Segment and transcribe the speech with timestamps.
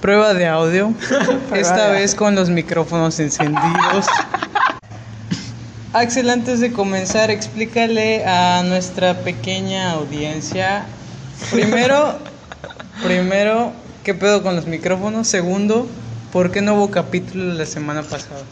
[0.00, 0.94] Prueba de audio.
[1.54, 4.06] Esta vez con los micrófonos encendidos.
[5.92, 10.86] Axel, antes de comenzar, explícale a nuestra pequeña audiencia.
[11.50, 12.18] Primero,
[13.02, 15.28] primero, ¿qué pedo con los micrófonos?
[15.28, 15.86] Segundo,
[16.32, 18.42] ¿por qué no hubo capítulo la semana pasada?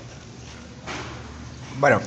[1.79, 2.01] Bueno.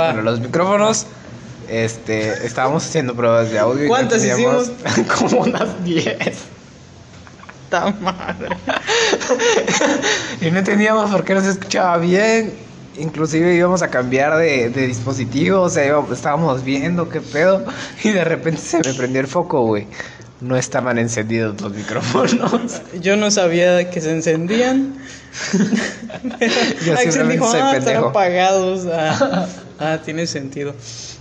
[0.00, 0.12] Va.
[0.12, 1.06] Bueno, los micrófonos.
[1.68, 3.84] Este, estábamos haciendo pruebas de audio.
[3.84, 4.72] y ¿Cuántas teníamos
[5.18, 6.57] Como unas 10.
[7.70, 8.48] ¡Ta madre!
[10.40, 12.52] Y no entendíamos por qué no se escuchaba bien.
[12.98, 17.64] Inclusive íbamos a cambiar de, de dispositivo, o sea, íbamos- estábamos viendo qué pedo.
[18.02, 19.86] Y de repente se me prendió el foco, güey.
[20.40, 22.80] No estaban encendidos los micrófonos.
[23.00, 24.94] Yo no sabía que se encendían.
[26.96, 28.06] Axel dijo, ah, están pendejo".
[28.08, 28.86] apagados.
[28.92, 29.46] Ah,
[29.80, 30.74] ah, tiene sentido.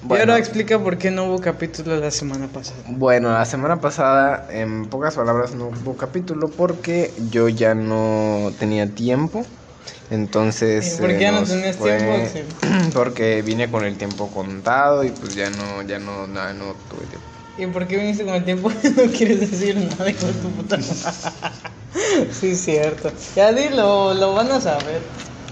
[0.04, 0.34] Y Bueno.
[0.34, 2.78] ahora explica por qué no hubo capítulo la semana pasada.
[2.88, 8.88] Bueno, la semana pasada, en pocas palabras, no hubo capítulo porque yo ya no tenía
[8.94, 9.46] tiempo.
[10.10, 10.96] Entonces.
[10.98, 12.58] ¿Y por qué eh, ya no nos tenías fue- tiempo?
[12.94, 17.06] Porque vine con el tiempo contado y pues ya no, ya no, no, no tuve
[17.08, 17.28] tiempo.
[17.58, 18.70] ¿Y por qué viniste con el tiempo?
[18.96, 20.78] no quieres decir nada, hijo de tu puta.
[22.32, 23.12] Sí, cierto.
[23.36, 25.02] Ya dilo, lo van a saber.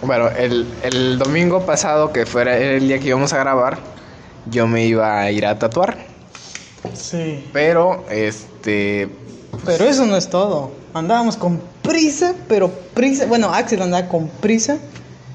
[0.02, 3.80] Bueno, el, el domingo pasado, que fuera el día que íbamos a grabar,
[4.50, 5.98] yo me iba a ir a tatuar.
[6.94, 7.46] Sí.
[7.54, 9.10] Pero, este.
[9.66, 10.72] Pero eso no es todo.
[10.94, 13.26] Andábamos con prisa, pero prisa.
[13.26, 14.78] Bueno, Axel andaba con prisa.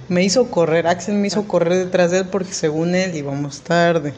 [0.08, 0.86] Me hizo correr.
[0.86, 4.12] Axel me hizo correr detrás de él porque según él íbamos tarde.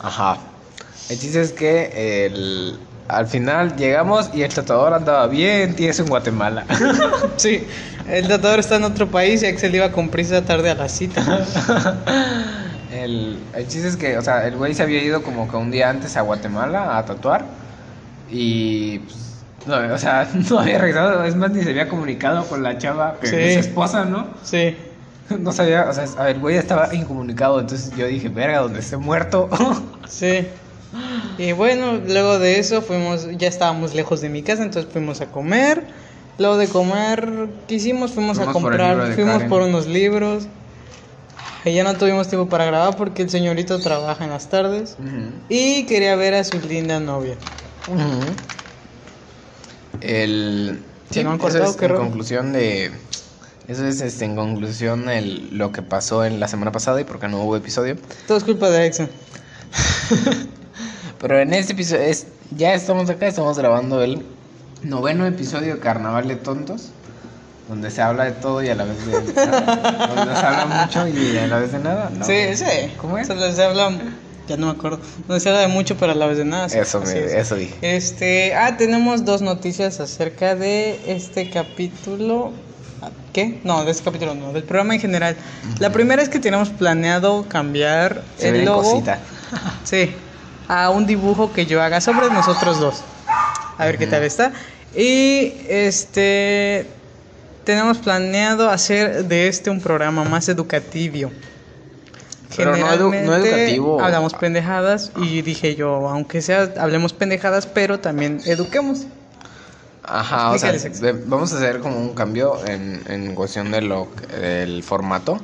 [0.00, 0.38] Ajá.
[1.08, 2.78] El chiste es que el,
[3.08, 6.66] al final llegamos y el tatuador andaba bien tieso en Guatemala.
[7.36, 7.64] Sí,
[8.08, 11.22] el tatuador está en otro país y Axel iba con prisa tarde a la cita.
[12.92, 15.70] el, el chiste es que, o sea, el güey se había ido como que un
[15.70, 17.44] día antes a Guatemala a tatuar.
[18.30, 19.16] Y, pues,
[19.66, 21.24] no, o sea, no había regresado.
[21.24, 23.36] Es más, ni se había comunicado con la chava que Sí.
[23.36, 24.28] es su esposa, ¿no?
[24.42, 24.76] Sí.
[25.38, 27.60] No sabía, o sea, a ver, el güey estaba incomunicado.
[27.60, 29.48] Entonces yo dije, verga, donde esté muerto.
[30.08, 30.46] Sí.
[31.36, 35.26] Y bueno, luego de eso fuimos, ya estábamos lejos de mi casa, entonces fuimos a
[35.26, 35.82] comer.
[36.38, 38.12] Luego de comer, ¿qué hicimos?
[38.12, 39.48] Fuimos, a Fuimos comprar, fuimos Karen.
[39.50, 40.46] por unos libros.
[41.72, 44.96] Ya no tuvimos tiempo para grabar porque el señorito trabaja en las tardes.
[45.48, 47.36] Y quería ver a su linda novia.
[50.00, 50.82] El.
[51.10, 52.90] ¿Se lo han eso es en conclusión de.
[53.66, 57.28] Eso es este, en conclusión el, lo que pasó en la semana pasada y porque
[57.28, 57.96] no hubo episodio.
[58.26, 59.10] Todo es culpa de Axel.
[61.20, 64.24] Pero en este episodio es, ya estamos acá, estamos grabando el
[64.82, 66.92] noveno episodio de Carnaval de Tontos.
[67.68, 70.06] Donde se habla de todo y a la vez de nada.
[70.16, 72.10] donde se habla mucho y a la vez de nada.
[72.14, 72.24] ¿no?
[72.24, 72.64] Sí, sí.
[72.98, 73.26] ¿Cómo es?
[73.26, 73.90] Se habla,
[74.48, 75.00] ya no me acuerdo.
[75.28, 76.68] No se habla de mucho, pero a la vez de nada.
[76.70, 77.32] sí, Eso, me, es.
[77.34, 77.74] eso dije.
[77.82, 82.52] Este, ah, tenemos dos noticias acerca de este capítulo.
[83.34, 83.60] ¿Qué?
[83.64, 85.36] No, de este capítulo no, del programa en general.
[85.78, 88.82] La primera es que tenemos planeado cambiar Se el logo.
[88.82, 89.18] cosita.
[89.84, 90.14] Sí,
[90.68, 93.02] a un dibujo que yo haga sobre nosotros dos.
[93.76, 94.52] A ver qué tal está.
[94.96, 96.86] Y este
[97.68, 101.30] tenemos planeado hacer de este un programa más educativo.
[102.56, 104.00] Pero no edu- no Generalmente educativo.
[104.00, 109.02] Hablamos pendejadas y dije yo, aunque sea hablemos pendejadas, pero también eduquemos.
[110.02, 110.72] Ajá, o sea,
[111.26, 114.08] vamos a hacer como un cambio en, en cuestión de lo,
[114.40, 115.38] del formato.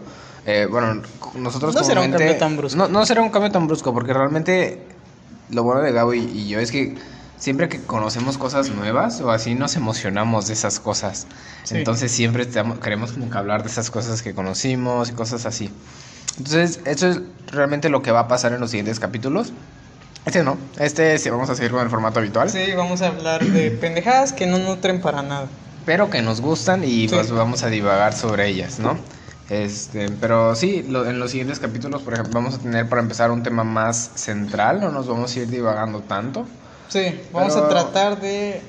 [0.46, 1.02] Eh, bueno,
[1.34, 2.78] nosotros No será un cambio tan brusco.
[2.78, 4.78] No, no será un cambio tan brusco, porque realmente
[5.50, 6.94] lo bueno de Gabo y, y yo es que
[7.36, 11.26] siempre que conocemos cosas nuevas o así nos emocionamos de esas cosas.
[11.64, 11.76] Sí.
[11.76, 12.48] Entonces siempre
[12.82, 15.70] queremos como que hablar de esas cosas que conocimos y cosas así.
[16.38, 17.20] Entonces, eso es
[17.52, 19.52] realmente lo que va a pasar en los siguientes capítulos.
[20.26, 22.48] Este no, este sí vamos a seguir con el formato habitual.
[22.50, 25.48] Sí, vamos a hablar de pendejadas que no nutren para nada.
[25.86, 27.14] pero que nos gustan y Sí.
[27.14, 28.96] pues vamos a divagar sobre ellas, ¿no?
[29.50, 33.30] Este, pero sí, lo- en los siguientes capítulos, por ejemplo, vamos a tener para empezar
[33.30, 36.46] un tema más central, no nos vamos a ir divagando tanto.
[36.94, 38.60] Sí, vamos Pero- a tratar de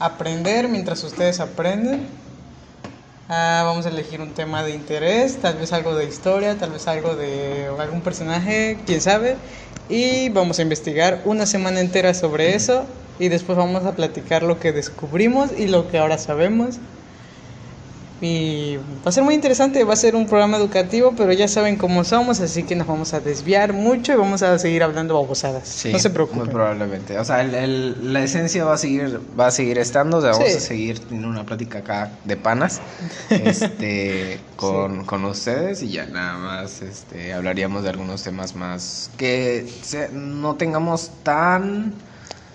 [0.00, 2.08] aprender mientras ustedes aprenden.
[3.28, 6.88] Ah, vamos a elegir un tema de interés, tal vez algo de historia, tal vez
[6.88, 9.36] algo de algún personaje, quién sabe.
[9.88, 12.84] Y vamos a investigar una semana entera sobre eso
[13.20, 16.78] y después vamos a platicar lo que descubrimos y lo que ahora sabemos.
[18.20, 21.76] Y va a ser muy interesante, va a ser un programa educativo, pero ya saben
[21.76, 25.68] cómo somos, así que nos vamos a desviar mucho y vamos a seguir hablando babosadas.
[25.68, 26.48] Sí, no se Muy preocupen.
[26.48, 27.16] probablemente.
[27.16, 30.32] O sea, el- el- la esencia va a seguir, va a seguir estando, o sea,
[30.32, 30.56] vamos Sí.
[30.56, 32.80] a seguir teniendo una plática acá de panas,
[33.30, 39.64] este, con, con ustedes y ya nada más, este, hablaríamos de algunos temas más que
[39.82, 41.92] se- no tengamos tan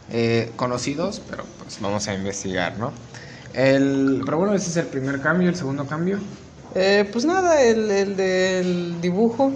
[0.09, 2.91] eh, conocidos, pero pues vamos a investigar, ¿no?
[3.53, 6.19] El, pero bueno, ese es el primer cambio, el segundo cambio.
[6.75, 9.51] Eh, pues nada, el, el del dibujo.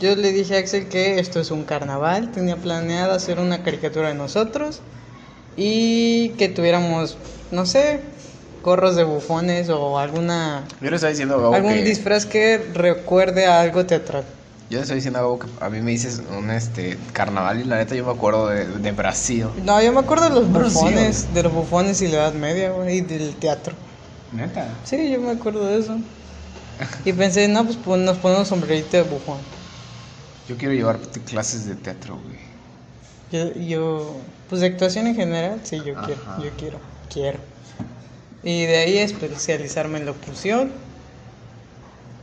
[0.00, 2.30] Yo le dije a Axel que esto es un carnaval.
[2.32, 4.80] Tenía planeado hacer una caricatura de nosotros.
[5.56, 7.16] Y que tuviéramos,
[7.50, 8.00] no sé,
[8.62, 11.82] gorros de bufones o alguna Yo le estaba diciendo Gabo algún que...
[11.82, 14.24] disfraz que recuerde a algo teatral.
[14.72, 17.76] Yo estoy diciendo a Gabo que a mí me dices un este, carnaval y la
[17.76, 19.44] neta yo me acuerdo de, de Brasil.
[19.62, 20.72] No, yo me acuerdo de los Brasil.
[20.72, 23.74] bufones, de los bufones y la Edad Media, güey, y del teatro.
[24.32, 24.66] ¿Neta?
[24.84, 25.98] Sí, yo me acuerdo de eso.
[27.04, 29.40] Y pensé, no, pues pon- nos ponemos sombrerito de bufón.
[30.48, 32.38] Yo quiero llevar clases de teatro, güey.
[33.30, 34.16] Yo, yo,
[34.48, 36.06] pues de actuación en general, sí, yo Ajá.
[36.06, 36.78] quiero, yo quiero,
[37.12, 37.38] quiero.
[38.42, 40.72] Y de ahí especializarme en locución.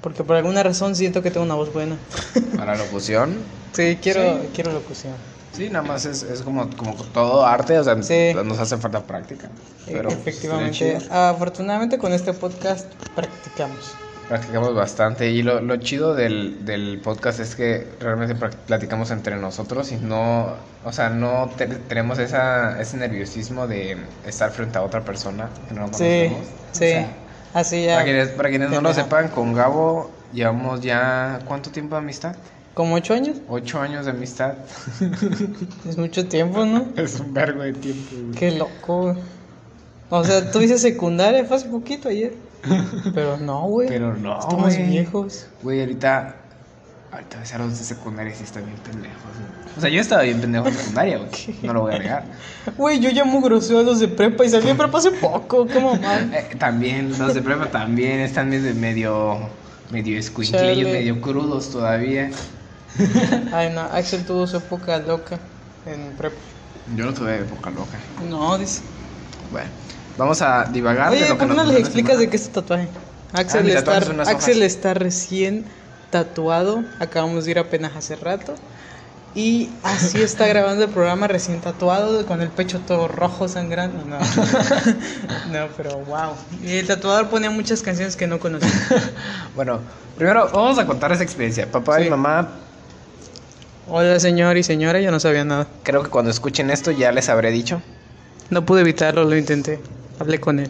[0.02, 1.98] Porque por alguna razón siento que tengo una voz buena.
[2.58, 3.38] Para locución.
[3.74, 4.50] Sí, quiero, Sí.
[4.56, 5.14] quiero locución.
[5.52, 8.32] Sí, nada más es, es como, como todo arte, o sea, Sí.
[8.46, 9.50] nos hace falta práctica.
[9.86, 11.00] Pero pues, Efectivamente.
[11.10, 12.86] Afortunadamente con este podcast
[13.16, 13.92] practicamos.
[14.30, 18.36] Practicamos bastante y lo, lo chido del, del podcast es que realmente
[18.68, 20.54] platicamos entre nosotros y no,
[20.86, 23.98] o sea, no te- tenemos esa, ese nerviosismo de
[24.28, 25.92] estar frente a otra persona que no Sí,
[26.30, 26.40] conocemos.
[26.42, 26.80] O sí.
[26.80, 27.08] sea,
[27.54, 27.94] Así ya.
[27.96, 32.36] para quienes, para quienes no lo sepan, con Gabo llevamos ya, ¿cuánto tiempo de amistad?
[32.76, 33.38] Como ocho años.
[33.50, 34.54] Ocho años de amistad.
[35.90, 36.86] Es mucho tiempo, ¿no?
[36.96, 38.16] es un vergo de tiempo.
[38.16, 38.32] güey.
[38.36, 39.16] Qué loco.
[40.12, 42.34] O sea, tú dices secundaria, fue hace poquito ayer.
[43.14, 43.88] Pero no, güey.
[43.88, 44.88] Pero no, Estamos güey.
[44.88, 45.48] viejos.
[45.64, 46.36] Güey, ahorita.
[47.12, 49.18] Ahorita besaron de secundaria sí están bien pendejos.
[49.24, 49.78] güey.
[49.78, 51.30] O sea, yo estaba bien pendejo en secundaria, güey.
[51.64, 52.24] No lo voy a negar.
[52.78, 55.80] Güey, yo ya mugroseo a los de prepa y salí de prepa hace poco, qué
[55.82, 56.20] mamá.
[56.34, 58.76] Eh, también, los de prepa también están medio.
[58.76, 59.40] medio,
[59.90, 62.30] medio escuinclillos, medio crudos todavía.
[63.54, 65.40] Ay, no, Axel tuvo su época loca
[65.88, 66.36] en prepa.
[66.96, 67.98] Yo no tuve época loca.
[68.30, 68.82] No, dice.
[69.52, 69.70] Bueno,
[70.18, 72.62] vamos a divagar de Oye, lo ¿por qué no les explicas de qué es tu
[72.62, 72.88] tatuaje?
[73.34, 73.98] Axel, Ah, está,
[74.32, 75.66] Axel está recién
[76.10, 76.84] tatuado.
[77.00, 78.56] Acabamos de ir apenas hace rato.
[79.36, 84.04] Y así está grabando el programa recién tatuado, con el pecho todo rojo, sangrando.
[84.06, 84.18] No,
[85.52, 86.32] no pero wow.
[86.64, 88.70] Y el tatuador ponía muchas canciones que no conocía.
[89.56, 89.80] Bueno,
[90.18, 91.70] primero vamos a contar esa experiencia.
[91.70, 92.50] Papá y mamá,
[93.92, 95.68] Hola, señor y señora, yo no sabía nada.
[95.82, 97.82] creo que cuando escuchen esto ya les habré dicho.
[98.52, 99.80] No pude evitarlo, lo intenté.
[100.20, 100.70] Hablé con él.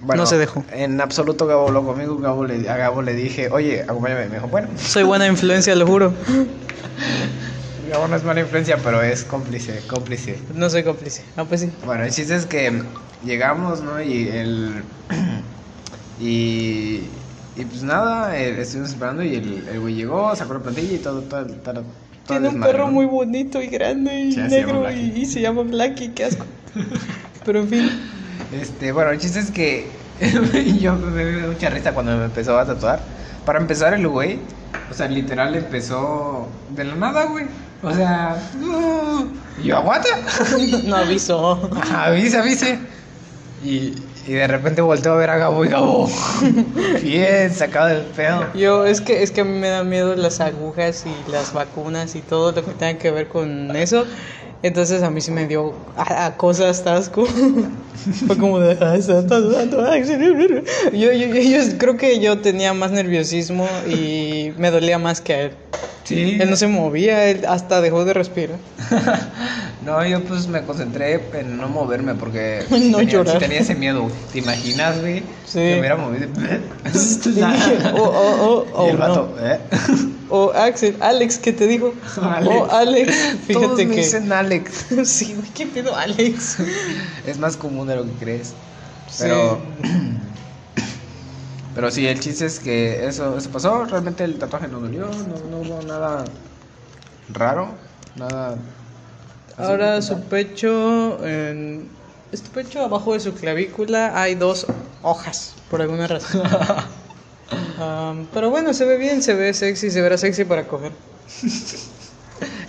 [0.00, 0.64] Bueno, No se dejó.
[0.72, 2.16] En absoluto Gabo habló conmigo.
[2.18, 4.28] Gabo le, a Gabo le dije, oye, acompáñame.
[4.28, 4.68] Me dijo, bueno.
[4.76, 6.14] Soy buena influencia, lo juro.
[7.90, 10.38] Gabo no es mala influencia, pero es cómplice, cómplice.
[10.54, 11.22] No soy cómplice.
[11.36, 11.70] Ah, pues sí.
[11.84, 12.82] Bueno, el chiste es que
[13.24, 14.00] llegamos, ¿no?
[14.00, 14.82] Y el...
[16.20, 17.00] y...
[17.56, 20.98] Y pues nada, eh, estuvimos esperando y el, el güey llegó, sacó la plantilla y
[20.98, 21.84] todo, todo, todo,
[22.26, 26.10] Tiene un perro muy bonito y grande y Sí, negro y, y se llama Blacky,
[26.10, 26.46] qué asco.
[27.44, 27.90] Pero en fin,
[28.52, 29.86] Este, bueno, el chiste es que
[30.80, 33.00] yo me dio mucha risa cuando me empezó a tatuar.
[33.44, 34.38] Para empezar, el güey,
[34.90, 37.46] o sea, literal empezó de la nada, güey.
[37.82, 39.24] O sea, uh,
[39.62, 40.08] yo aguanta.
[40.84, 41.70] no avisó.
[41.74, 42.78] Ajá, avise, avise.
[43.64, 43.94] Y,
[44.26, 46.10] y de repente volteo a ver a Gabo y Gabo.
[47.02, 48.52] Bien, sacado del pedo.
[48.52, 52.14] Yo, es que, es que a mí me da miedo las agujas y las vacunas
[52.16, 54.04] y todo lo que tenga que ver con eso.
[54.62, 57.24] Entonces a mí sí me dio a, a cosas asco.
[58.26, 60.64] Fue como de, "Ah, está Axel".
[60.92, 65.32] Yo, yo, yo, yo creo que yo tenía más nerviosismo y me dolía más que
[65.34, 65.52] a él.
[66.10, 66.38] Sí.
[66.40, 68.58] Él no se movía, él hasta dejó de respirar.
[69.84, 73.38] No, yo pues me concentré en no moverme porque No tenía, llorar.
[73.38, 74.10] tenía ese miedo.
[74.30, 75.20] ¿Te imaginas, güey?
[75.46, 75.58] Sí.
[75.58, 76.28] Me hubiera movido.
[76.34, 77.48] Dije,
[77.94, 78.98] oh, oh, oh, y oh, el no.
[78.98, 79.58] vato, ¿eh?
[80.28, 81.94] O Axel, Alex, ¿qué te dijo?
[82.20, 82.54] Alex.
[82.54, 83.16] Oh, Alex,
[83.50, 84.00] Todos fíjate me que.
[84.02, 84.86] dicen Alex.
[85.04, 86.58] sí, güey, ¿qué pedo, Alex?
[87.26, 88.52] Es más común de lo que crees.
[89.10, 89.24] Sí.
[91.74, 91.90] Pero.
[91.90, 93.84] Sí, el chiste es que eso, eso pasó.
[93.84, 95.06] Realmente el tatuaje no dolió.
[95.06, 96.24] No, no hubo nada
[97.32, 97.68] raro.
[98.16, 98.56] Nada.
[99.56, 101.88] Ahora su pecho, en
[102.32, 104.66] este pecho abajo de su clavícula hay dos
[105.02, 106.42] hojas, por alguna razón.
[107.78, 110.92] Am, pero bueno, se ve bien, se ve sexy, se verá sexy para coger.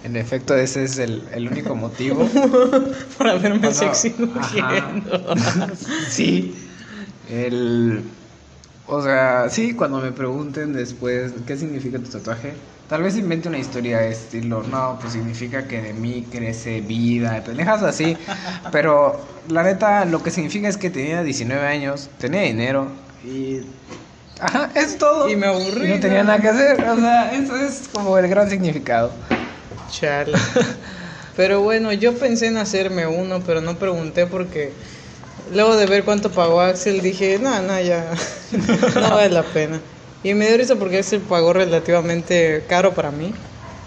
[0.04, 2.28] En efecto, ese es el, el único motivo.
[3.18, 5.34] para verme Bueno, sexy cogiendo.
[6.10, 6.54] sí.
[7.30, 8.04] El.
[8.94, 12.52] O sea, sí, cuando me pregunten después qué significa tu tatuaje,
[12.90, 17.42] tal vez invente una historia de estilo, no, pues significa que de mí crece vida,
[17.42, 18.18] pendejas así.
[18.70, 19.18] Pero
[19.48, 22.88] la neta, lo que significa es que tenía 19 años, tenía dinero
[23.24, 23.62] y.
[24.42, 25.30] Ajá, es todo.
[25.30, 26.84] Y me aburrí, Y no tenía nada que hacer.
[26.84, 29.14] O sea, eso es como el gran significado.
[29.90, 30.34] Chale.
[31.38, 34.74] Pero bueno, yo pensé en hacerme uno, pero no pregunté porque
[35.54, 38.12] luego de ver cuánto pagó Axel dije, no, no, ya,
[38.96, 39.80] no vale la pena.
[40.24, 43.34] Y me dio risa porque Axel pagó relativamente caro para mí.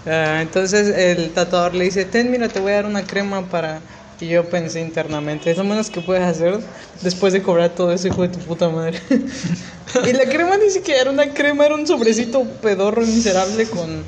[0.07, 3.81] Ah, entonces el tatuador le dice, ten, mira, te voy a dar una crema para...
[4.21, 6.59] Y yo pensé internamente, es lo menos que puedes hacer
[7.03, 8.99] después de cobrar todo eso, hijo de tu puta madre.
[9.11, 14.05] y la crema ni siquiera era una crema, era un sobrecito pedorro miserable con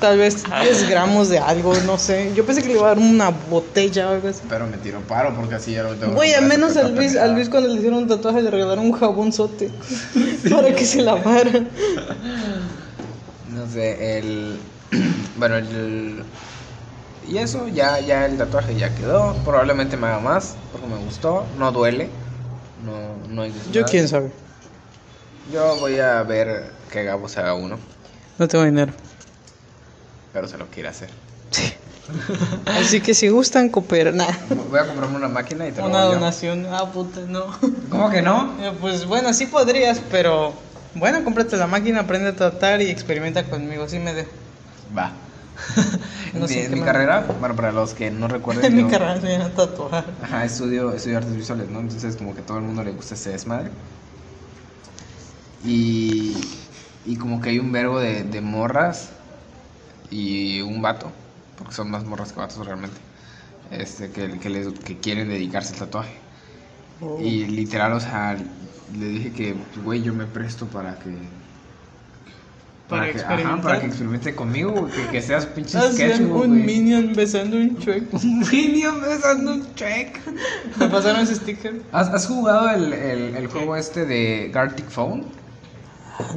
[0.00, 2.32] tal vez 10 gramos de algo, no sé.
[2.34, 4.42] Yo pensé que le iba a dar una botella o algo así.
[4.48, 6.14] Pero me tiró paro porque así ya lo tengo.
[6.14, 8.92] Güey, al menos al Luis, al Luis cuando le hicieron un tatuaje le regalaron un
[8.92, 9.70] jabonzote
[10.50, 11.52] para que se lavara.
[13.50, 14.58] No sé, el.
[15.36, 16.22] Bueno, el.
[17.28, 19.34] Y eso, ya, ya el tatuaje ya quedó.
[19.44, 21.44] Probablemente me haga más porque me gustó.
[21.58, 22.08] No duele.
[22.84, 24.30] No, no hay Yo quién sabe.
[25.52, 27.78] Yo voy a ver que Gabo se haga uno.
[28.38, 28.92] No tengo dinero.
[30.36, 31.08] Pero se lo quiere hacer.
[31.50, 31.72] Sí.
[32.66, 34.12] Así que si gustan, cooperar.
[34.12, 34.26] Nah.
[34.70, 36.12] Voy a comprarme una máquina y te lo Una yo.
[36.12, 36.66] donación.
[36.70, 37.46] Ah, puta, no.
[37.88, 38.52] ¿Cómo que no?
[38.60, 40.52] Eh, Pues bueno, sí podrías, pero
[40.94, 43.88] bueno, cómprate la máquina, aprende a tratar y experimenta conmigo.
[43.88, 44.28] Sí me dejo.
[44.96, 45.12] Va.
[46.34, 48.66] No mi, sé qué mi me- carrera, bueno, para los que no recuerden.
[48.66, 50.04] En mi yo- carrera iban a tatuar.
[50.22, 51.80] Ajá, estudio, estudio artes visuales, ¿no?
[51.80, 53.70] Entonces como que a todo el mundo le gusta ese desmadre.
[55.64, 56.36] Y,
[57.06, 59.08] y como que hay un verbo de, de morras
[60.10, 61.10] y un vato,
[61.58, 62.96] porque son más morras que vatos realmente,
[63.70, 66.14] este, que, que, les- que quieren dedicarse al tatuaje.
[67.00, 67.20] Oh.
[67.20, 68.36] Y literal, o sea,
[68.98, 71.10] le dije que, pues, güey, yo me presto para que...
[72.88, 73.62] Para que, ajá, experimentar.
[73.62, 76.48] para que experimente conmigo, que, que seas pinche Hacían sketch, un güey.
[76.48, 78.16] minion besando un chueco.
[78.22, 80.16] Un minion besando un check.
[80.78, 81.82] ¿Me pasaron ese sticker?
[81.90, 85.24] ¿Has, has jugado el, el, el juego este de Gartic Phone?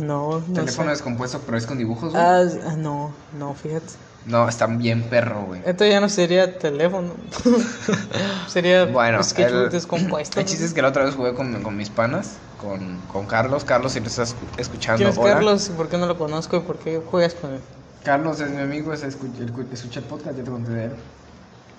[0.01, 0.91] No, no Teléfono sé.
[0.91, 2.23] descompuesto, pero es con dibujos, güey.
[2.23, 3.87] Ah, ah, no, no, fíjate.
[4.25, 5.61] No, están bien perro, güey.
[5.65, 7.13] Esto ya no sería teléfono.
[8.47, 10.39] sería Bueno, sketchbook el, descompuesto.
[10.39, 13.63] el chiste es que la otra vez jugué con, con mis panas, con, con Carlos.
[13.63, 15.33] Carlos, si lo estás escuchando, ¿Quién es hola.
[15.35, 15.69] Carlos?
[15.69, 16.57] ¿Y por qué no lo conozco?
[16.57, 17.61] ¿Y por qué juegas con él?
[18.03, 20.83] Carlos es mi amigo, es escu- el cu- escucha el podcast, ya te conté de
[20.85, 20.91] él.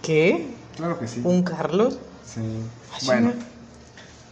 [0.02, 0.54] ¿Qué?
[0.76, 1.21] Claro que sí.
[1.25, 1.99] ¿Un Carlos?
[2.26, 2.40] Sí.
[2.92, 3.33] Ah, Bueno.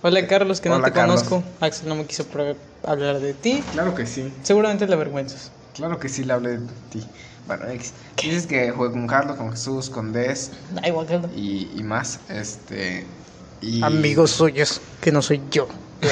[0.03, 1.25] Hola Carlos, que no te Carlos.
[1.25, 1.43] conozco.
[1.61, 2.25] Axel no me quiso
[2.85, 3.63] hablar de ti.
[3.73, 4.33] claro que sí.
[4.43, 5.51] Seguramente le avergüenzas.
[5.75, 7.05] Claro que sí le hablé de ti.
[7.47, 7.93] Bueno, X.
[8.23, 10.51] Dices que jugué con Carlos, con Jesús, con Des
[10.87, 11.31] igual, Carlos.
[11.35, 12.21] y, y más.
[12.29, 13.07] Este.
[13.61, 13.83] Y...
[13.83, 15.67] Amigos suyos, que no soy yo.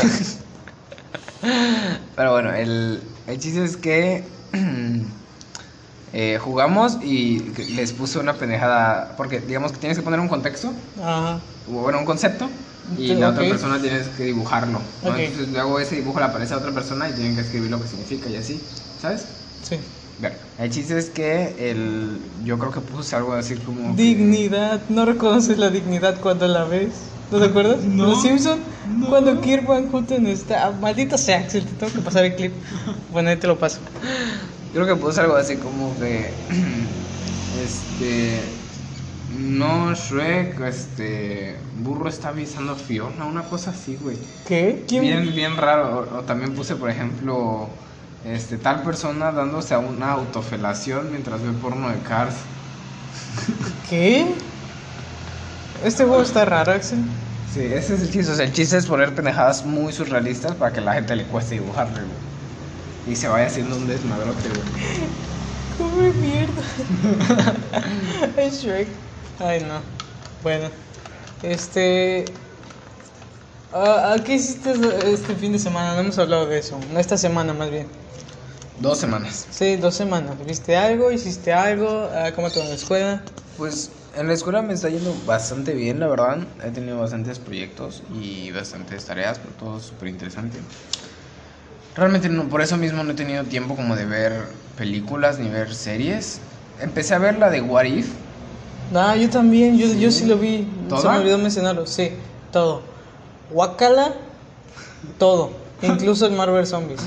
[2.16, 4.24] Pero bueno, el, el chiste es que
[6.12, 7.38] eh, jugamos y
[7.74, 9.14] les puse una pendejada.
[9.16, 11.38] Porque digamos que tienes que poner un contexto, Ajá.
[11.68, 12.48] o bueno, un concepto,
[12.98, 14.80] y la otra persona tienes que dibujarlo.
[15.02, 15.10] ¿no?
[15.10, 15.16] Ok.
[15.18, 17.88] Entonces luego ese dibujo le aparece a otra persona y tienen que escribir lo que
[17.88, 18.60] significa y así,
[19.00, 19.26] ¿sabes?
[19.68, 19.76] Sí.
[20.20, 23.94] Ver, el chiste es que el, yo creo que puse algo así como.
[23.94, 24.80] que- Dignidad.
[24.88, 26.92] ¿No reconoces la dignidad cuando la ves?
[27.30, 27.82] ¿No te acuerdas?
[27.82, 28.06] No.
[28.06, 28.60] Los Simpson,
[29.08, 30.66] cuando Kirk Van Houten está...
[30.68, 32.52] ah, Maldito sea, Axel, te tengo que pasar el clip.
[33.12, 33.78] Bueno, ahí te lo paso.
[34.72, 36.30] Creo que puse algo así como que.
[37.64, 38.55] Este.
[39.38, 41.56] No, Shrek, este.
[41.78, 44.16] Burro está avisando a Fiona, una cosa así, güey.
[44.46, 44.84] ¿Qué?
[44.88, 45.02] ¿Quién?
[45.02, 46.06] Bien, bien raro.
[46.12, 47.68] O, o también puse, por ejemplo.
[48.24, 52.34] Este, tal persona dándose a una autofelación mientras ve porno de Cars.
[53.88, 54.26] ¿Qué?
[55.84, 56.98] Este juego está raro, Axel.
[57.52, 58.32] Sí, ese es el chiste.
[58.32, 61.54] O sea, el chiste es poner pendejadas muy surrealistas para que la gente le cueste
[61.54, 62.26] dibujarle, güey.
[63.06, 64.66] Y se vaya haciendo un desmadrote, güey.
[65.78, 66.62] Come mierda.
[68.36, 68.88] es Shrek.
[69.38, 69.80] Ay, no.
[70.42, 70.70] Bueno.
[71.42, 72.24] Este.
[73.72, 74.74] ah, ah, ¿Qué hiciste
[75.12, 75.94] este fin de semana?
[75.94, 76.78] No hemos hablado de eso.
[76.92, 77.86] No, esta semana más bien.
[78.80, 79.46] Dos semanas.
[79.50, 80.36] Sí, dos semanas.
[80.46, 81.10] ¿Viste algo?
[81.10, 82.10] ¿Hiciste algo?
[82.14, 83.22] Ah, ¿Cómo te va en la escuela?
[83.58, 86.38] Pues en la escuela me está yendo bastante bien, la verdad.
[86.64, 90.58] He tenido bastantes proyectos y bastantes tareas, pero todo súper interesante.
[91.94, 94.44] Realmente no, por eso mismo no he tenido tiempo como de ver
[94.76, 96.40] películas ni ver series.
[96.80, 98.08] Empecé a ver la de What If.
[98.94, 99.76] Ah, yo también.
[99.76, 100.00] Yo, ¿Sí?
[100.00, 100.66] yo sí lo vi.
[100.88, 101.86] Se me olvidó mencionarlo.
[101.86, 102.10] Sí,
[102.52, 102.82] todo.
[103.50, 104.12] Wakala,
[105.18, 105.50] todo.
[105.82, 107.00] Incluso el Marvel Zombies.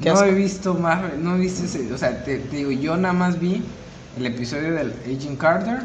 [0.00, 0.24] No asco.
[0.26, 3.40] he visto Marvel, no he visto ese, o sea, te, te digo, yo nada más
[3.40, 3.62] vi
[4.18, 5.80] el episodio del Agent Carter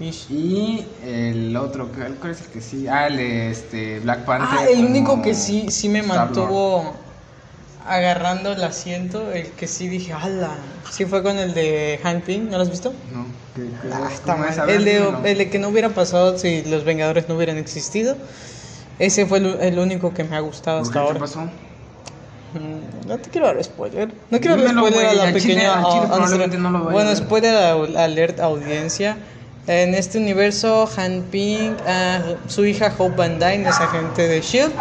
[0.00, 0.30] Ish.
[0.30, 2.88] y el otro, ¿cuál es el que sí?
[2.88, 4.58] Ah, el este Black Panther.
[4.60, 6.94] Ah, el único que sí, sí me mantuvo
[7.86, 10.56] agarrando el asiento, el que sí dije, ala,
[10.90, 12.92] sí fue con el de Hank Pym, ¿no lo has visto?
[13.12, 14.68] No, que, que Ah, es está mal.
[14.70, 15.20] El de, dímelo.
[15.24, 18.16] el de que no hubiera pasado si los Vengadores no hubieran existido.
[18.98, 21.00] Ese fue el, el único que me ha gustado ¿Por hasta qué?
[21.00, 21.20] ¿Qué ahora.
[21.20, 21.40] pasó?
[22.52, 24.08] Mm, No te quiero dar spoiler.
[24.30, 25.60] No quiero dar spoiler a la chile- pequeña.
[25.60, 27.54] chile a- a no lo bueno, spoiler
[27.96, 29.16] alert audiencia.
[29.70, 34.72] En este universo, Han Ping, ah, su hija Hope Van Dyne es agente de Shield,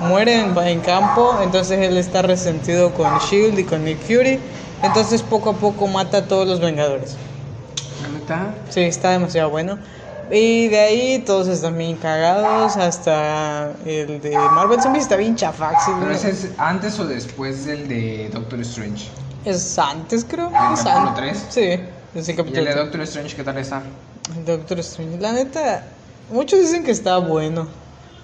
[0.00, 4.40] muere en, en campo, entonces él está resentido con Shield y con Nick Fury,
[4.82, 7.14] entonces poco a poco mata a todos los Vengadores.
[8.14, 8.54] ¿Neta?
[8.70, 9.78] Sí, está demasiado bueno.
[10.30, 15.84] Y de ahí todos están bien cagados, hasta el de Marvel Zombies está bien chafax.
[16.00, 19.10] ¿Pero ese es antes o después del de Doctor Strange?
[19.44, 20.48] Es antes, creo.
[20.48, 21.14] ¿El es capítulo antes.
[21.16, 21.46] tres?
[21.50, 21.80] Sí,
[22.14, 22.74] es el ¿Y el capítulo de.
[22.76, 23.82] Doctor Strange qué tal está?
[24.46, 25.18] Doctor Strange.
[25.18, 25.84] La neta,
[26.30, 27.68] muchos dicen que está bueno,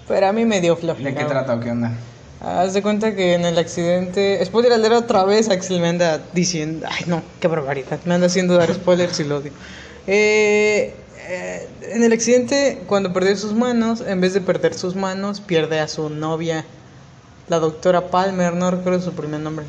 [0.07, 1.11] pero a mí me dio flojera.
[1.11, 1.93] ¿De qué trata o qué onda?
[2.41, 4.45] Haz de cuenta que en el accidente.
[4.45, 5.49] Spoiler alert otra vez.
[5.49, 6.87] Axel me anda diciendo.
[6.89, 7.99] Ay, no, qué barbaridad.
[8.05, 9.53] Me anda haciendo dar spoilers y lo odio.
[10.07, 10.95] Eh,
[11.27, 15.81] eh, en el accidente, cuando perdió sus manos, en vez de perder sus manos, pierde
[15.81, 16.65] a su novia,
[17.49, 18.55] la doctora Palmer.
[18.55, 19.67] No recuerdo su primer nombre.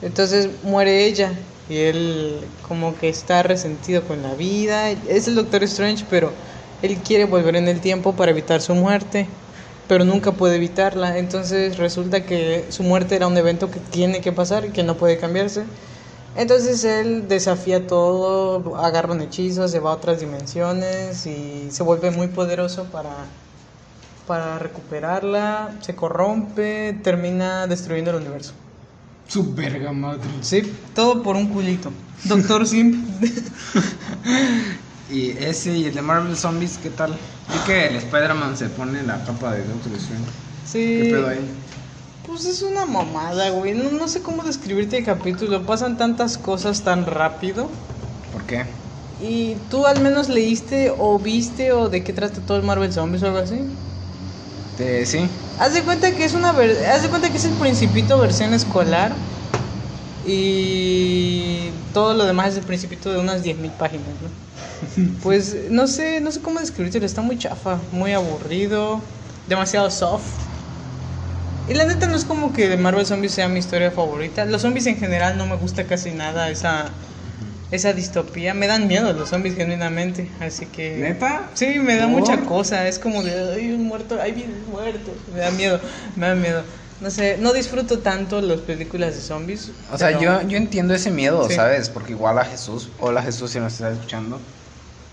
[0.00, 1.32] Entonces muere ella.
[1.68, 4.90] Y él, como que está resentido con la vida.
[4.90, 6.32] Es el Doctor Strange, pero
[6.82, 9.26] él quiere volver en el tiempo para evitar su muerte
[9.88, 11.18] pero nunca puede evitarla.
[11.18, 14.96] Entonces resulta que su muerte era un evento que tiene que pasar y que no
[14.96, 15.64] puede cambiarse.
[16.36, 22.10] Entonces él desafía todo, agarra un hechizo, se va a otras dimensiones y se vuelve
[22.10, 23.10] muy poderoso para,
[24.26, 28.52] para recuperarla, se corrompe, termina destruyendo el universo.
[29.28, 30.22] Su verga madre.
[30.40, 30.62] Sí,
[30.94, 31.90] todo por un culito.
[32.24, 33.06] Doctor Sim.
[35.10, 37.12] Y ese y el de Marvel Zombies, ¿qué tal?
[37.12, 40.24] Vi que el Spider-Man se pone la capa de Doctor Strange.
[40.64, 41.00] Sí.
[41.02, 41.40] ¿Qué pedo ahí?
[42.26, 43.74] Pues es una mamada, güey.
[43.74, 45.66] No, no sé cómo describirte el capítulo.
[45.66, 47.70] Pasan tantas cosas tan rápido.
[48.32, 48.64] ¿Por qué?
[49.20, 53.22] ¿Y tú al menos leíste o viste o de qué trata todo el Marvel Zombies
[53.22, 53.60] o algo así?
[54.78, 55.28] Eh, sí.
[55.60, 58.54] Haz de cuenta que es una ver- haz de cuenta que es el Principito versión
[58.54, 59.12] escolar
[60.26, 65.14] y todo lo demás es el Principito de unas 10.000 páginas, ¿no?
[65.22, 69.00] Pues no sé, no sé cómo describírtelo, está muy chafa, muy aburrido,
[69.48, 70.24] demasiado soft.
[71.70, 74.44] Y la neta no es como que de Marvel Zombies sea mi historia favorita.
[74.44, 76.86] Los zombies en general no me gusta casi nada esa
[77.70, 78.54] esa distopía.
[78.54, 81.50] Me dan miedo los zombies genuinamente, así que ¿Neta?
[81.54, 82.86] Sí, me da mucha cosa.
[82.88, 85.12] Es como de, ay, un muerto, ay, viene un muerto.
[85.32, 85.80] Me da miedo,
[86.16, 86.62] me da miedo.
[87.00, 89.72] No sé, no disfruto tanto las películas de zombies.
[89.92, 91.54] O sea, pero- yo, yo entiendo ese miedo, Sí.
[91.56, 91.88] ¿sabes?
[91.90, 94.40] Porque igual a Jesús, hola Jesús si nos estás escuchando,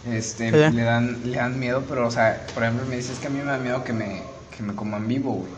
[0.09, 3.29] este, le dan, le dan miedo, pero, o sea, por ejemplo, me dices que a
[3.29, 4.21] mí me da miedo que me,
[4.55, 5.51] que me coman vivo, güey.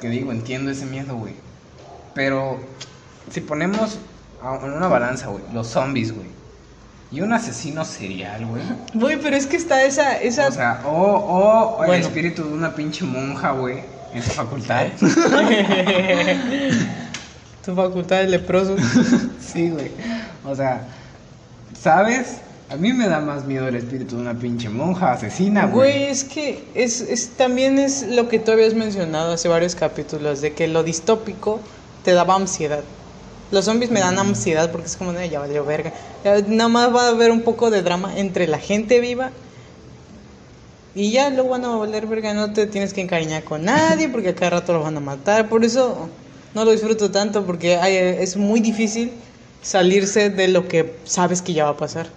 [0.00, 1.34] Que digo, entiendo ese miedo, güey.
[2.14, 2.60] Pero,
[3.30, 3.98] si ponemos
[4.62, 6.26] en una balanza, güey, los zombies, güey,
[7.10, 8.62] y un asesino serial, güey.
[8.94, 10.20] Güey, pero es que está esa.
[10.20, 10.48] esa...
[10.48, 12.06] O sea, o, o el Bueno.
[12.06, 13.78] espíritu de una pinche monja, güey,
[14.12, 14.86] en su facultad.
[17.64, 18.76] tu facultad de leproso.
[19.40, 19.90] Sí, güey.
[20.44, 20.82] O sea,
[21.80, 22.38] ¿sabes?
[22.70, 26.04] A mí me da más miedo el espíritu de una pinche monja asesina, Güey, güey.
[26.10, 30.54] es que es, es, también es lo que tú habías mencionado hace varios capítulos, de
[30.54, 31.60] que lo distópico
[32.02, 32.80] te daba ansiedad.
[33.54, 35.92] Los zombies me dan ansiedad porque es como, "Ay, ya valió verga.
[36.48, 39.30] Nada más va a haber un poco de drama entre la gente viva
[40.94, 42.34] y ya luego van a valer verga.
[42.34, 45.48] No te tienes que encariñar con nadie porque a cada rato lo van a matar.
[45.48, 46.08] Por eso
[46.54, 47.78] no lo disfruto tanto porque
[48.20, 49.12] es muy difícil
[49.62, 52.08] salirse de lo que sabes que ya va a pasar.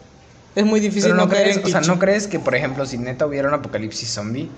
[0.56, 1.82] Es muy difícil Pero no no caer crees, en o sea.
[1.82, 4.50] ¿no crees que, por ejemplo, si neta hubiera un apocalipsis zombie,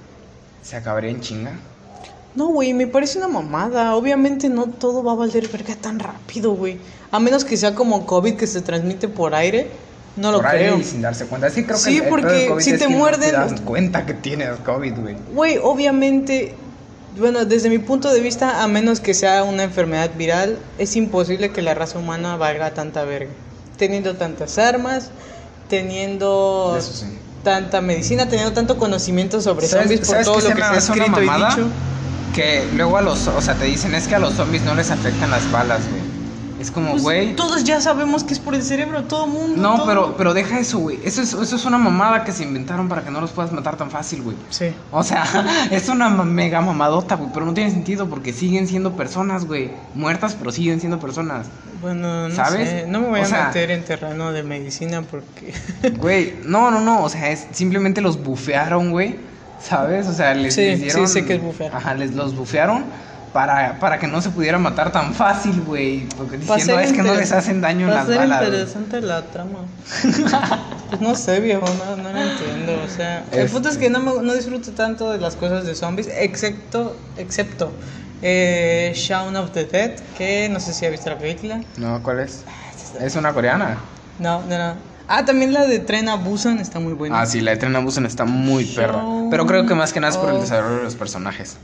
[0.64, 1.52] se acabaría en chinga?
[2.36, 3.96] No, güey, me parece una mamada.
[3.96, 6.78] Obviamente no todo va a valer verga tan rápido, güey.
[7.12, 9.70] A menos que sea como COVID que se transmite por aire.
[10.16, 10.78] No lo creo.
[10.78, 11.50] y sin darse cuenta.
[11.50, 13.62] Sí, creo que Sí, el porque COVID si es te que muerden- No te das
[13.62, 15.16] cuenta que tienes COVID, güey.
[15.34, 16.54] Güey, obviamente,
[17.18, 21.52] bueno, desde mi punto de vista, a menos que sea una enfermedad viral, es imposible
[21.52, 23.32] que la raza humana valga tanta verga.
[23.78, 25.10] Teniendo tantas armas,
[25.70, 27.06] teniendo Eso sí.
[27.44, 30.66] tanta medicina, teniendo tanto conocimiento sobre ¿Sabes- zombies por todo lo se que me se
[30.66, 31.70] ha escrito y dicho.
[32.34, 34.92] Que luego a los, o sea, te dicen es que a los zombies no les
[34.92, 36.02] afectan las balas, güey.
[36.60, 37.36] Es como, Pues, güey.
[37.38, 39.62] todos ya sabemos que es por el cerebro, todo mundo.
[39.62, 41.00] No, todo- pero, pero deja eso, güey.
[41.06, 43.78] Eso es, eso es una mamada que se inventaron para que no los puedas matar
[43.78, 44.36] tan fácil, güey.
[44.50, 44.66] Sí.
[44.92, 45.24] O sea,
[45.72, 47.30] es una mega mamadota, güey.
[47.34, 49.72] Pero no tiene sentido porque siguen siendo personas, güey.
[49.96, 51.48] Muertas, pero siguen siendo personas.
[51.82, 52.70] Bueno, no ¿Sabes?
[52.70, 55.54] sé, no me voy O a sea- meter en terreno de medicina porque...
[55.98, 57.04] Güey, no, no, no.
[57.04, 59.16] O sea, es, simplemente los bufearon, güey.
[59.62, 60.08] ¿Sabes?
[60.08, 61.08] O sea, les, Sí, les sí, dieron.
[61.08, 61.76] sé que es bufear.
[61.76, 62.86] Ajá, les los bufearon
[63.34, 66.08] para, para que no se pudiera matar tan fácil, güey.
[66.18, 68.40] Porque diciendo es que no les hacen daño en las ser balas.
[68.40, 68.50] güey".
[68.52, 69.60] interesante la trama.
[70.90, 72.82] pues no sé, viejo, no, no lo entiendo.
[72.84, 75.66] O sea, el Este- punto es que no, me, no disfruto tanto de las cosas
[75.66, 77.72] de zombies, excepto, excepto
[78.22, 81.62] eh, Shaun of the Dead, que no sé si ha visto la película.
[81.78, 82.44] No, ¿cuál es?
[83.00, 83.78] Es una coreana.
[84.18, 84.74] No, no, no.
[85.12, 87.20] Ah, también la de Tren a Busan está muy buena.
[87.20, 89.04] Ah, sí, la de Tren a Busan está muy perra.
[89.32, 91.58] Pero creo que más que nada es por el desarrollo de los personajes.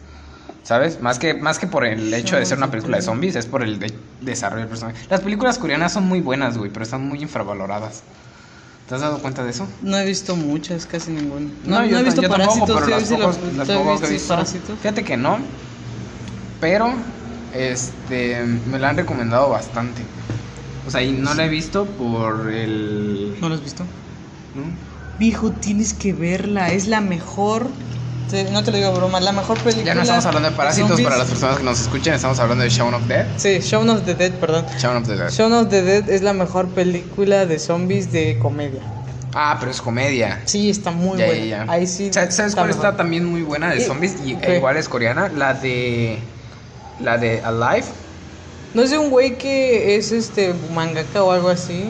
[0.63, 0.99] ¿Sabes?
[0.99, 3.61] Más que, más que por el hecho de ser una película de zombies, es por
[3.61, 4.97] el de- desarrollo del personaje.
[5.11, 8.01] Las películas coreanas son muy buenas, güey, pero están muy infravaloradas.
[8.89, 9.67] ¿Te has dado cuenta de eso?
[9.83, 11.41] No he visto muchas, casi ninguna.
[11.65, 12.75] No, No, no yo he visto yo tampoco, Parásitos.
[12.75, 14.27] pero ¿sí las viste pocas- los- las ¿sí pocas que he visto.
[14.27, 14.79] Parásitos?
[14.79, 15.37] Fíjate que no.
[16.59, 16.93] Pero,
[17.53, 20.01] este, me la han recomendado bastante.
[20.87, 23.37] O sea, y no la he visto por el...
[23.41, 23.83] ¿No lo has visto?
[24.53, 24.63] ¿no?
[25.17, 26.71] Viejo, tienes que verla.
[26.71, 27.69] Es la mejor.
[28.29, 29.85] te- no te lo digo broma, la mejor película.
[29.85, 31.05] Ya no estamos hablando de parásitos zombies.
[31.07, 33.25] para las personas que nos escuchen, estamos hablando de Shaun of Dead.
[33.37, 34.65] Sí, Shaun of the Dead, perdón.
[34.77, 35.29] Shaun of the Dead.
[35.31, 38.81] Shaun of the Dead es la mejor película de zombies de comedia.
[39.33, 40.41] Ah, pero es comedia.
[40.45, 41.45] Sí, está muy Ya, buena.
[41.45, 41.71] ya, ya.
[41.71, 42.07] Ahí sí.
[42.13, 42.85] Sa- ¿Sabes está cuál mejor.
[42.85, 44.15] está también muy buena de Y- zombies?
[44.25, 45.29] Y, e igual es coreana.
[45.29, 46.19] La de.
[46.99, 47.85] La de Alive.
[48.75, 51.85] ¿No es de un güey que es este mangaka o algo así?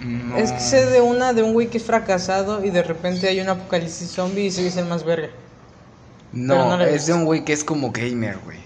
[0.00, 0.38] No.
[0.38, 3.38] Es que sé de una de un güey que es fracasado y de repente hay
[3.40, 5.28] un apocalipsis zombie y se dice el más verga.
[6.32, 8.58] No, no es de un güey que es como gamer, güey.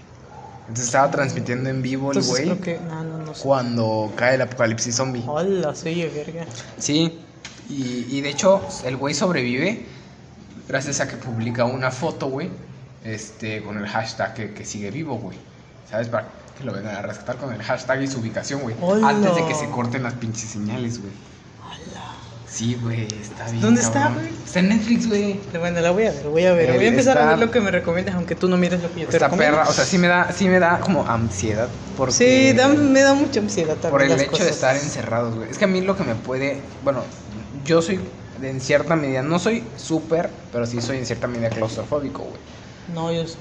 [0.61, 2.45] Entonces estaba transmitiendo en vivo el güey.
[2.45, 3.43] No, sé.
[3.43, 5.23] cuando cae el apocalipsis zombie.
[5.27, 6.45] Hola, se oye verga.
[6.77, 7.19] Sí,
[7.69, 9.85] y, y de hecho el güey sobrevive
[10.69, 12.49] gracias a que publica una foto, güey,
[13.03, 15.37] este, con el hashtag que, que sigue vivo, güey.
[15.89, 16.07] ¿Sabes?
[16.09, 18.75] Para que lo vengan a rescatar con el hashtag y su ubicación, güey.
[19.03, 21.13] Antes de que se corten las pinches señales, güey.
[22.47, 23.61] Sí, güey, está bien.
[23.61, 24.27] ¿Dónde está, güey?
[24.43, 25.39] Está en Netflix, güey.
[25.59, 26.71] Bueno, la voy a ver, voy a ver.
[26.71, 28.91] El- Voy a empezar a ver lo que me recomiendas, aunque tú no mires lo
[28.91, 29.57] que yo te Esta recomiendo.
[29.57, 31.69] perra, o sea, sí me da, sí me da como ansiedad.
[31.95, 33.91] Porque Sí, da- me da mucha ansiedad también.
[33.91, 35.49] Por el las hecho de estar encerrados, güey.
[35.51, 36.59] Es que a mí lo que me puede.
[36.83, 37.03] Bueno,
[37.65, 37.99] yo soy
[38.41, 39.21] de- en cierta medida.
[39.21, 42.41] No soy súper, pero sí soy en cierta medida claustrofóbico, güey.
[42.95, 43.37] No, yo sé.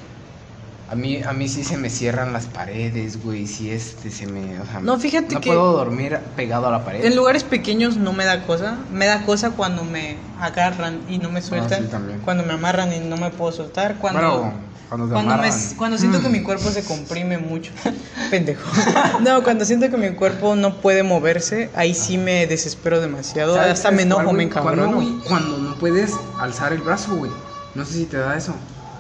[0.90, 3.46] A mí, a mí sí se me cierran las paredes, güey.
[3.46, 4.58] Sí, este, se me.
[4.58, 7.04] O sea, No, fíjate no que- puedo dormir pegado a la pared.
[7.04, 8.78] En lugares pequeños no me da cosa.
[8.90, 11.82] Me da cosa cuando me agarran y no me sueltan.
[11.82, 12.20] Ah, sí, también.
[12.20, 13.96] Cuando me amarran y no me puedo soltar.
[13.98, 14.52] Cuando, Bueno,
[14.88, 16.32] cuando cuando, me- cuando siento que Mm.
[16.32, 17.70] mi cuerpo se comprime mucho.
[18.30, 18.62] Pendejo.
[19.20, 23.56] No, cuando siento que mi cuerpo no puede moverse, ahí sí me desespero demasiado.
[23.56, 24.48] ¿Sabes- Hasta me cuál, enojo, me?
[24.48, 25.22] Cuando, encabrono.
[25.28, 27.30] cuando no puedes alzar el brazo, güey.
[27.74, 28.54] No sé si te da eso.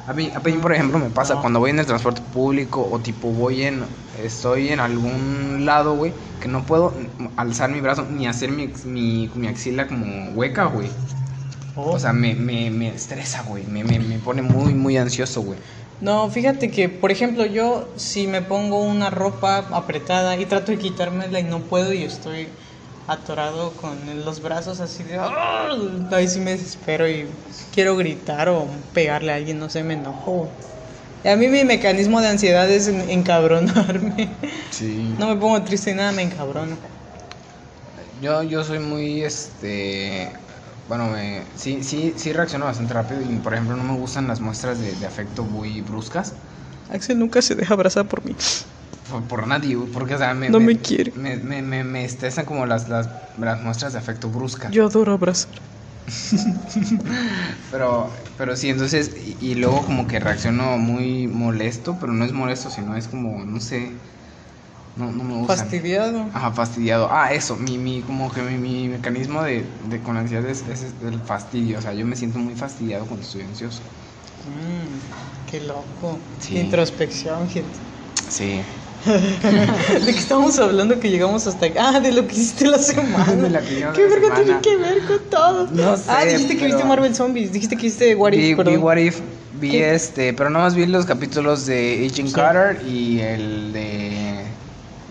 [0.08, 2.98] A mí, a mí, por ejemplo, me pasa cuando voy en el transporte público o
[2.98, 3.84] tipo voy en...
[4.24, 6.94] Estoy en algún lado, güey, que no puedo
[7.36, 10.88] alzar mi brazo ni hacer mi, mi, mi axila como hueca, güey.
[11.76, 11.90] Oh.
[11.92, 13.64] O sea, me, me, me estresa, güey.
[13.66, 15.58] Me, me, me pone muy, muy ansioso, güey.
[16.00, 20.78] No, fíjate que, por ejemplo, yo si me pongo una ropa apretada y trato de
[20.78, 22.48] quitármela y no puedo y estoy
[23.08, 25.16] atorado con los brazos así de...
[25.18, 25.70] ¡ah!
[26.12, 27.28] Ahí sí me desespero y
[27.74, 30.48] quiero gritar o pegarle a alguien, no sé, me enojo.
[31.24, 34.28] Y a mí mi mecanismo de ansiedad es en- encabronarme.
[34.70, 35.14] Sí.
[35.18, 36.76] No me pongo triste y nada, me encabrono.
[38.20, 40.32] Yo, yo soy muy, este...
[40.86, 44.40] Bueno, me, sí, sí, sí reacciono bastante rápido y, por ejemplo, no me gustan las
[44.40, 46.34] muestras de, de afecto muy bruscas.
[46.88, 48.34] Axel nunca se deja abrazar por mí.
[49.10, 50.50] Por, por nadie, porque, o sea, me...
[50.50, 51.12] No me quiere.
[51.12, 54.70] Me, me, me, me estresan como las, las, las muestras de afecto bruscas.
[54.72, 55.50] Yo adoro abrazar.
[57.70, 62.32] Pero, pero sí, entonces, y, y luego como que reacciono muy molesto, pero no es
[62.32, 63.90] molesto, sino es como, no sé,
[64.96, 65.56] no, no me gusta.
[65.56, 66.24] Fastidiado.
[66.32, 67.08] Ajá, fastidiado.
[67.10, 70.86] Ah, eso, mi, mi, como que mi, mi mecanismo de, de con ansiedad es, es
[71.04, 73.80] el fastidio, o sea, yo me siento muy fastidiado cuando estoy ansioso.
[74.46, 76.18] Mm, qué loco.
[76.40, 76.58] Sí.
[76.58, 77.68] Introspección, gente.
[78.30, 78.60] Sí.
[79.06, 81.76] ¿De qué estábamos hablando que llegamos hasta aquí?
[81.78, 83.32] Ah, de lo que hiciste la semana.
[83.32, 85.68] De lo que ¿Qué la verga tiene que ver con todo?
[85.70, 87.52] No sé, Ah, dijiste que viste Marvel Zombies.
[87.52, 88.76] Dijiste que viste What If, vi.
[88.76, 89.20] What If,
[89.60, 89.94] vi ¿Qué?
[89.94, 92.34] este, pero nomás vi los capítulos de Agent Sí.
[92.34, 94.44] Carter y el de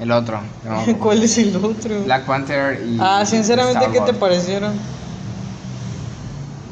[0.01, 0.41] el otro.
[0.63, 0.97] no.
[0.99, 2.03] ¿Cuál es el otro?
[2.03, 4.73] Black Panther y Ah, sinceramente, ¿qué te parecieron?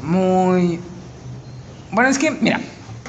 [0.02, 0.78] Muy
[1.90, 2.60] Bueno, es que mira,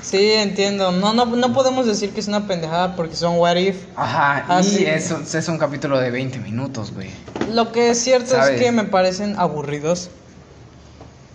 [0.09, 0.91] Sí, entiendo.
[0.93, 3.75] No, no, no podemos decir que es una pendejada porque son What If.
[3.95, 4.85] ajá, Ah, y sí.
[4.85, 7.09] es, un- es un capítulo de 20 minutos, güey.
[7.51, 8.55] Lo que es cierto ¿Sabes?
[8.55, 10.09] es que me parecen aburridos.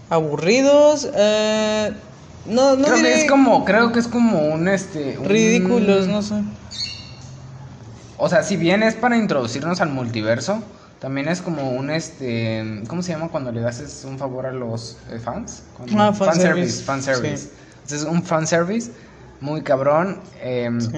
[0.08, 1.92] Aburridos, eh,
[2.46, 6.06] no, no creo diré que es como creo que es como un este un- ridículos,
[6.06, 6.34] no sé.
[8.18, 10.62] O sea, si bien es para introducirnos al multiverso,
[11.00, 14.96] también es como un este, ¿cómo se llama cuando le haces un favor a los
[15.10, 15.62] eh, fans?
[15.76, 16.82] Cuando- Ah, fanservice.
[16.84, 17.36] fanservice.
[17.46, 17.50] Sí.
[17.82, 18.90] Entonces, un fanservice
[19.40, 20.88] muy cabrón em, Sí.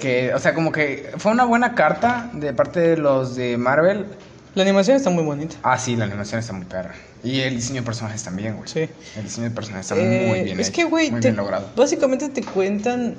[0.00, 4.06] Que, o sea, como que fue una buena carta de parte de los de Marvel.
[4.54, 5.56] La animación está muy bonita.
[5.62, 6.94] Ah, sí, la animación está muy perra.
[7.24, 8.68] Y el diseño de personajes también, güey.
[8.68, 8.88] Sí.
[9.16, 11.36] El diseño de personajes está Eh, muy bien Es hecho, que, güey, muy te- bien
[11.36, 11.68] logrado.
[11.76, 13.14] básicamente te cuentan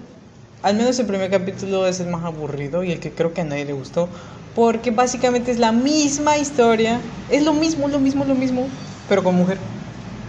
[0.62, 3.46] al menos el primer capítulo es el más aburrido y el que creo que a
[3.46, 4.08] nadie le gustó.
[4.56, 7.00] Porque básicamente es la misma historia.
[7.30, 8.68] Es lo mismo, lo mismo, lo mismo.
[9.10, 9.58] Pero con mujer.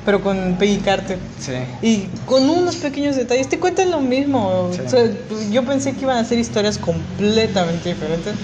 [0.04, 1.18] Pero con Peggy Carter.
[1.40, 1.52] Sí.
[1.80, 3.48] Y con unos pequeños detalles.
[3.48, 4.70] Te cuentan lo mismo.
[4.72, 4.80] Sí.
[4.86, 5.10] O sea,
[5.50, 8.34] yo pensé que iban a ser historias completamente diferentes.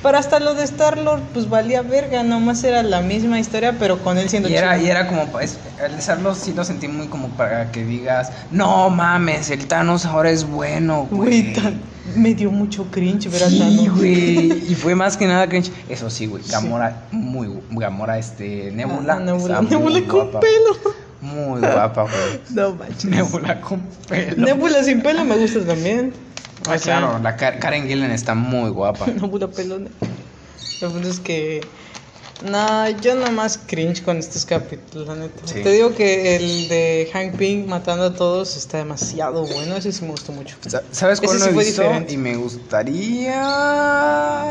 [0.00, 2.22] Pero hasta lo de Star-Lord, pues valía verga.
[2.22, 4.86] Nomás era la misma historia, pero con él siendo Y era, chico.
[4.86, 8.30] y era como, pa- es- al hacerlo sí lo sentí muy como para que digas,
[8.52, 11.74] no mames, el Thanos ahora es bueno, Güey, güey.
[12.14, 13.96] me dio mucho cringe ver a Sí, Thanos.
[13.96, 14.52] güey.
[14.70, 15.72] Y fue más que nada cringe.
[15.88, 16.44] Eso sí, güey.
[16.48, 19.14] Gamora, muy gu- Gamora, este, Nebula.
[19.14, 20.38] Ah, Nebula, muy Nebula con guapa.
[20.38, 20.94] pelo.
[21.20, 22.40] Muy guapa, güey.
[22.50, 23.04] No manches.
[23.06, 24.36] Nebula con pelo.
[24.44, 26.12] Nebula sin pelo me gusta también.
[26.68, 29.06] Ah, O sea, claro, la Ka- Karen Gillan está muy guapa.
[29.14, 29.90] Nebula pelona.
[30.80, 31.60] Lo punto es que.
[32.48, 35.40] No, yo nomás cringe con estos capítulos, la neta.
[35.44, 35.60] Sí.
[35.60, 39.74] Te digo que el de Hank Pym matando a todos está demasiado bueno.
[39.74, 40.54] Ese sí me gustó mucho.
[40.68, 41.82] Sa- ¿Sabes cuál Ese no sí he fue visto?
[41.82, 42.12] diferente.
[42.12, 43.34] Y me gustaría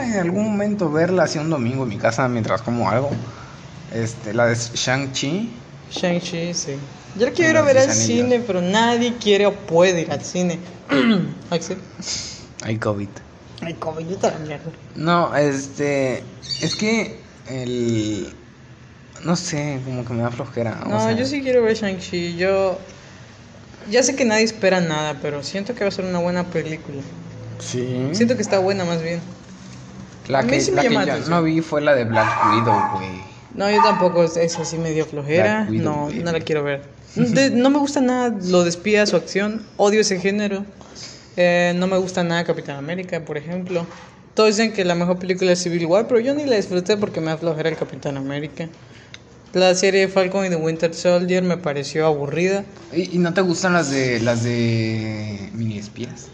[0.03, 3.09] en algún momento verla así un domingo en mi casa mientras como algo.
[3.93, 5.49] Este, la de Shang-Chi.
[5.91, 6.73] Shang-Chi, sí.
[7.17, 10.23] Yo quiero ir a Los ver al cine, pero nadie quiere o puede ir al
[10.23, 10.59] cine.
[11.49, 11.77] Axel.
[12.63, 13.09] Hay COVID.
[13.61, 14.65] Ay, como yo te la mierda.
[14.95, 16.23] No, este.
[16.61, 17.19] Es que
[17.49, 18.33] el.
[19.23, 20.79] No sé, como que me da flojera.
[20.85, 22.35] o No, sea, yo sí quiero ver Shang-Chi.
[22.37, 22.77] Yo.
[23.89, 27.01] Ya sé que nadie espera nada, pero siento que va a ser una buena película.
[27.59, 28.09] Sí.
[28.11, 29.21] Siento que está buena más bien.
[30.27, 33.16] La que, sí la que yo no vi fue la de Black Widow, güey.
[33.57, 35.65] No, yo tampoco, es- esa sí me dio flojera.
[35.83, 36.83] No, no la quiero ver.
[37.33, 39.63] De- no me gusta nada lo de espías o acción.
[39.77, 40.63] Odio ese género.
[41.35, 43.85] Eh, no me gusta nada Capitán América, por ejemplo.
[44.35, 47.19] Todos dicen que la mejor película es Civil War, pero yo ni la disfruté porque
[47.19, 48.69] me da flojera el Capitán América.
[49.53, 52.63] La serie Falcon y The Winter Soldier me pareció aburrida.
[52.93, 56.27] ¿Y, y no te gustan las de las de mini espías?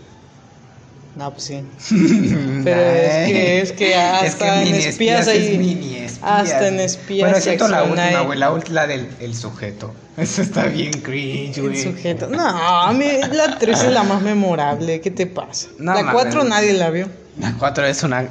[1.15, 1.63] No, pues sí.
[2.63, 5.58] Pero es que, es que hasta en espías es hay.
[5.58, 6.19] mini espías.
[6.23, 9.93] hasta en espías Bueno, excepto la última, güey, la última del el sujeto.
[10.17, 11.84] Eso está bien cringe, El güey.
[11.84, 12.28] sujeto.
[12.28, 15.02] No, a mí la 3 es la más memorable.
[15.02, 15.67] ¿Qué te pasa?
[15.78, 16.21] No la mames.
[16.23, 17.08] 4 nadie la vio.
[17.39, 18.28] La 4 es una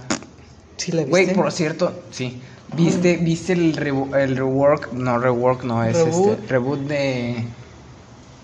[0.77, 1.11] Sí, la viste.
[1.11, 2.40] Güey, por cierto, sí.
[2.75, 4.92] ¿Viste, ¿viste el, rewo- el rework?
[4.92, 6.33] No, rework no, es Reboot.
[6.40, 6.47] este.
[6.49, 7.45] Reboot de.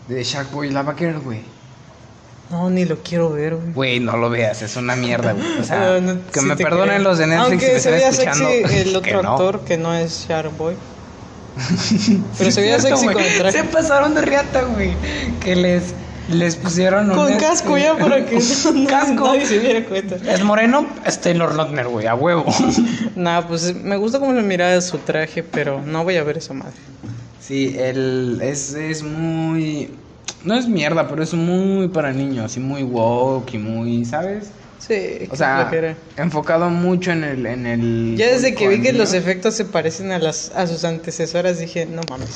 [0.08, 1.40] De Sharkboy Lava Girl, güey.
[2.50, 3.72] No, ni lo quiero ver, güey.
[3.74, 5.58] Güey, no lo veas, es una mierda, güey.
[5.60, 7.08] O sea, Ah, no, que me perdonen creo.
[7.10, 8.48] los de Netflix Aunque que me se están escuchando.
[8.48, 9.30] sexy el otro no.
[9.32, 10.74] actor que no es Sharkboy.
[12.38, 13.14] Pero se veía sexy güey.
[13.16, 13.58] con el traje.
[13.58, 14.92] Se pasaron de riata, güey.
[15.44, 15.94] Que les,
[16.30, 19.26] les pusieron un Con este- casco ya para que no, Casco.
[19.26, 20.16] nadie se diera cuenta.
[20.30, 22.44] Es moreno, es Taylor Lautner, güey, a huevo.
[23.16, 26.54] Nah, pues me gusta cómo se miraba su traje, pero no voy a ver esa
[26.54, 26.72] madre.
[27.40, 29.90] Sí, el, es, es muy...
[30.44, 34.50] No es mierda, pero es muy para niños y muy woke y muy, ¿sabes?
[34.78, 35.68] Sí, O sea,
[36.16, 37.44] enfocado mucho en el...
[37.46, 40.84] En el Ya desde que vi que los efectos se parecen a las a sus
[40.84, 42.30] antecesoras dije, no mames.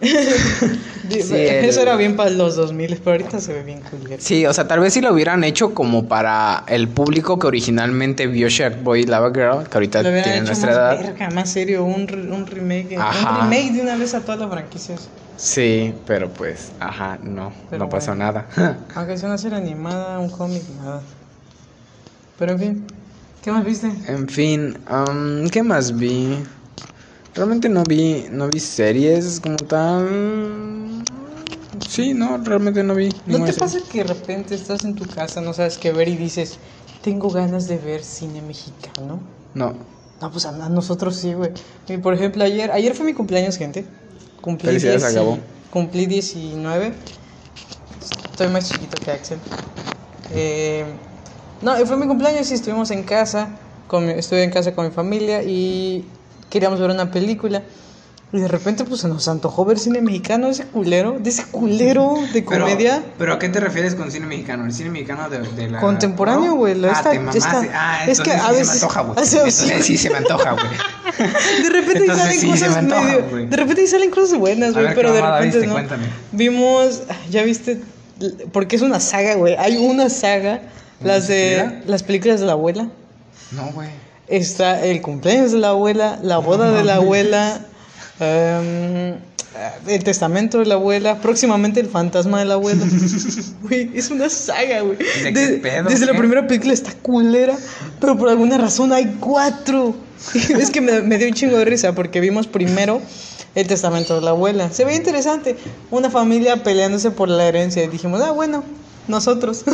[0.00, 0.78] El-
[1.64, 4.16] Eso era bien para los 2000, pero ahorita se ve bien culero.
[4.18, 8.26] Sí, o sea, tal vez si lo hubieran hecho como para el público que originalmente
[8.26, 11.00] vio Sharkboy y Lava Girl, que ahorita Lo hubieran tiene hecho nuestra más edad.
[11.00, 12.02] verga, más serio, un,
[12.32, 13.30] un remake, Ajá.
[13.44, 15.08] un remake de una vez a todas las franquicias.
[15.38, 18.24] Sí, pero pues, ajá, no, Pero no pasó bueno.
[18.24, 18.48] nada.
[18.96, 21.00] Aunque sea una serie animada, un cómic, nada.
[22.36, 22.86] Pero en fin,
[23.40, 23.86] ¿qué más viste?
[24.08, 26.38] en fin, um, ¿qué más vi?
[27.36, 31.04] Realmente no vi, no vi series como tal.
[31.88, 33.08] Sí, no, realmente no vi.
[33.26, 33.60] ¿No te serie.
[33.60, 36.58] pasa que de repente estás en tu casa, no sabes qué ver y dices,
[37.00, 39.20] tengo ganas de ver cine mexicano?
[39.54, 39.72] No.
[40.20, 41.52] No, pues a, nosotros sí, güey.
[42.02, 43.84] Por ejemplo, ayer, ayer fue mi cumpleaños, gente.
[44.40, 45.38] Cumplí Felicidades, 10 y- Gabo.
[45.70, 46.92] Cumplí 19.
[48.30, 49.38] Estoy más chiquito que Axel.
[50.32, 50.84] Eh,
[51.62, 53.48] no, fue mi cumpleaños y estuvimos en casa.
[53.86, 56.04] Con mi- estuve en casa con mi familia y
[56.50, 57.62] queríamos ver una película.
[58.30, 62.14] Y de repente, pues se nos antojó ver cine mexicano, ese culero, de ese culero
[62.34, 63.02] de Pero- comedia.
[63.16, 64.66] Pero, ¿a qué te refieres con cine mexicano?
[64.66, 65.80] ¿El cine mexicano de, de la...
[65.80, 66.56] Contemporáneo, ¿no?
[66.56, 67.38] güey, la Ah, te mamaste.
[67.38, 69.16] esta- Ah, es que a veces- se me antoja, güey.
[69.24, 70.66] Entonces sí se me antoja, güey.
[71.62, 73.46] De repente Entonces salen sí, cosas antoja, medio-.
[73.48, 75.66] De repente salen cosas buenas, güey, pero ¿qué de repente viste?
[75.66, 75.72] no.
[75.72, 76.06] Cuéntame.
[76.32, 77.80] Vimos, ya viste,
[78.52, 79.56] porque es una saga, güey.
[79.56, 80.60] Hay una saga,
[81.02, 81.82] las de ¿Mira?
[81.86, 82.88] las películas de la abuela.
[83.52, 83.88] No, güey.
[84.28, 87.60] Está el cumpleaños de la abuela, la boda de la abuela,
[88.20, 89.16] em,
[89.86, 92.84] el testamento de la abuela, próximamente el fantasma de la abuela.
[93.62, 94.96] Güey, es una saga, güey.
[94.96, 97.56] ¿De desde la primera película está culera,
[98.00, 99.94] pero por alguna razón hay cuatro.
[100.34, 103.02] es que me, me dio un chingo de risa porque vimos primero
[103.54, 104.70] el testamento de la abuela.
[104.70, 105.56] Se ve interesante.
[105.90, 107.82] Una familia peleándose por la herencia.
[107.82, 108.62] Y dijimos, ah, bueno.
[109.08, 109.64] nosotros.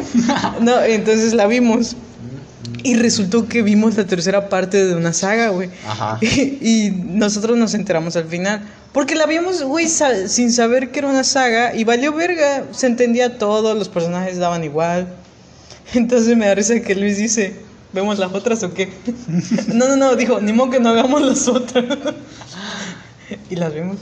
[0.60, 1.96] no, entonces la vimos.
[2.84, 5.70] Y resultó que vimos la tercera parte de una saga, güey.
[5.86, 6.18] Ajá.
[6.22, 8.62] Y, nosotros nos enteramos al final.
[8.92, 11.74] Porque la vimos, güey, sa- sin saber que era una saga.
[11.74, 12.64] Y valió verga.
[12.72, 15.06] Se entendía todo, los personajes daban igual.
[15.94, 17.54] Entonces me da risa que Luis dice,
[17.92, 18.92] ¿vemos las otras o qué?
[19.68, 21.84] no, no, no, dijo, ni modo que no veamos las otras.
[23.50, 23.96] y las vimos.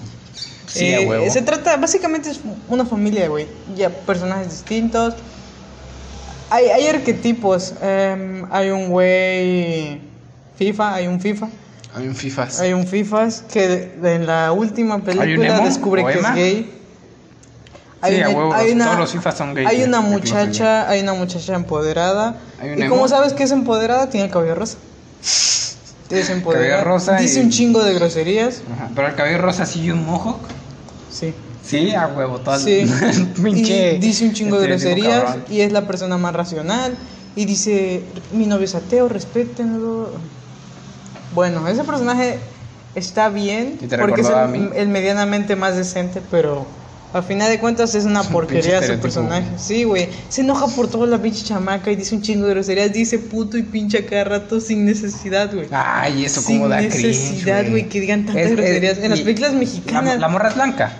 [0.66, 1.31] Sí, Eh, a huevo.
[1.33, 3.47] Se trata, básicamente es una familia, güey.
[3.77, 5.14] Ya personajes distintos.
[6.51, 7.75] Hay, hay arquetipos.
[7.81, 10.01] em, hay un güey
[10.57, 11.49] FIFA, hay un FIFA.
[11.95, 12.61] Hay un FIFAs.
[12.61, 16.75] Hay un FIFAs que en la última película descubre que es gay.
[18.03, 21.55] Sí, a una- huevo, todos los FIFAs son gays, Hay una muchacha, hay una muchacha
[21.55, 22.37] empoderada.
[22.61, 24.77] Hay un y como sabes que es empoderada, tiene el cabello rosa.
[26.11, 26.69] Es empoderada.
[26.79, 28.63] Cabello rosa Dice y- un chingo de groserías.
[28.73, 28.91] Ajá.
[28.95, 30.41] Pero el cabello rosa sí y un mohawk.
[31.11, 31.35] Sí.
[31.71, 32.59] Sí, a huevo, todo.
[32.59, 32.85] Sí.
[33.43, 35.45] Pinche y dice un chingo de groserías cabrón.
[35.51, 36.97] y es la persona más racional
[37.37, 38.03] y dice,
[38.33, 40.11] mi novio es ateo, respétenlo.
[41.35, 42.39] Bueno, ese personaje
[42.95, 44.47] está bien ¿Y te porque es el, a
[44.87, 46.67] medianamente más decente, pero
[47.13, 49.03] al final de cuentas es una Es porquería estereotipo.
[49.03, 49.47] personaje.
[49.57, 50.09] Sí, güey.
[50.29, 53.57] Se enoja por toda la pinche chamaca y dice un chingo de groserías, dice puto
[53.59, 55.69] y pinche a cada rato sin necesidad, güey.
[55.71, 58.99] Ay, eso Sin como da necesidad, güey, que digan tantas Es- es- groserías.
[58.99, 60.19] En las películas La, mexicanas.
[60.19, 60.93] la morra es blanca.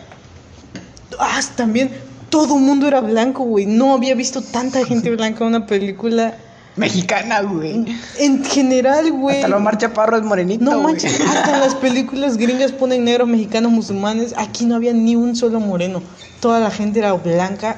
[1.21, 1.91] Ah, también
[2.31, 3.67] todo el mundo era blanco, güey.
[3.67, 6.35] No había visto tanta gente blanca en una película.
[6.77, 7.85] Mexicana, güey.
[8.19, 9.37] En general, güey.
[9.37, 10.95] Hasta lo Omar Chaparro es morenito, No güey.
[10.95, 14.35] manches, hasta las películas gringas ponen negros, mexicanos, musulmanes.
[14.39, 16.01] Aquí no había ni un solo moreno.
[16.41, 17.77] Toda la gente era blanca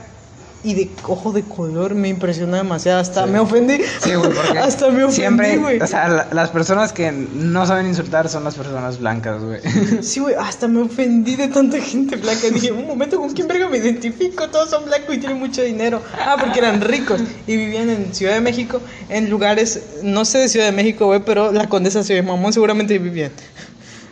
[0.65, 1.95] y de ojo de color.
[1.95, 3.01] Me impresionó demasiado.
[3.01, 3.31] Hasta Sí.
[3.31, 3.79] me ofendí.
[4.01, 5.81] Sí, güey, porque Hasta me ofendí, siempre, güey.
[5.81, 9.61] o sea, la- las personas que no saben insultar son las personas blancas, güey.
[10.03, 12.49] Sí, güey, hasta me ofendí de tanta gente blanca.
[12.53, 14.49] Dije, un momento, ¿con quién verga me identifico?
[14.49, 16.01] Todos son blancos y tienen mucho dinero.
[16.19, 20.49] Ah, porque eran ricos y vivían en Ciudad de México, en lugares, no sé de
[20.49, 23.33] Ciudad de México, güey, pero la condesa Ciudad de Mamón seguramente vivían.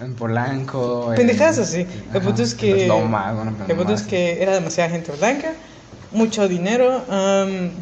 [0.02, 1.10] En Polanco.
[1.12, 1.86] en- Pendejadas así.
[2.14, 2.74] El punto es que.
[2.74, 5.52] Las Lomas, bueno, el punto es que era demasiada gente blanca,
[6.12, 7.04] mucho dinero.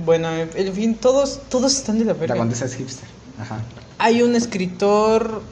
[0.04, 2.36] bueno, en fin, todos, todos están de la La verga.
[2.36, 3.08] condesa es hipster.
[3.40, 3.60] Ajá.
[3.98, 5.42] Hay un escritor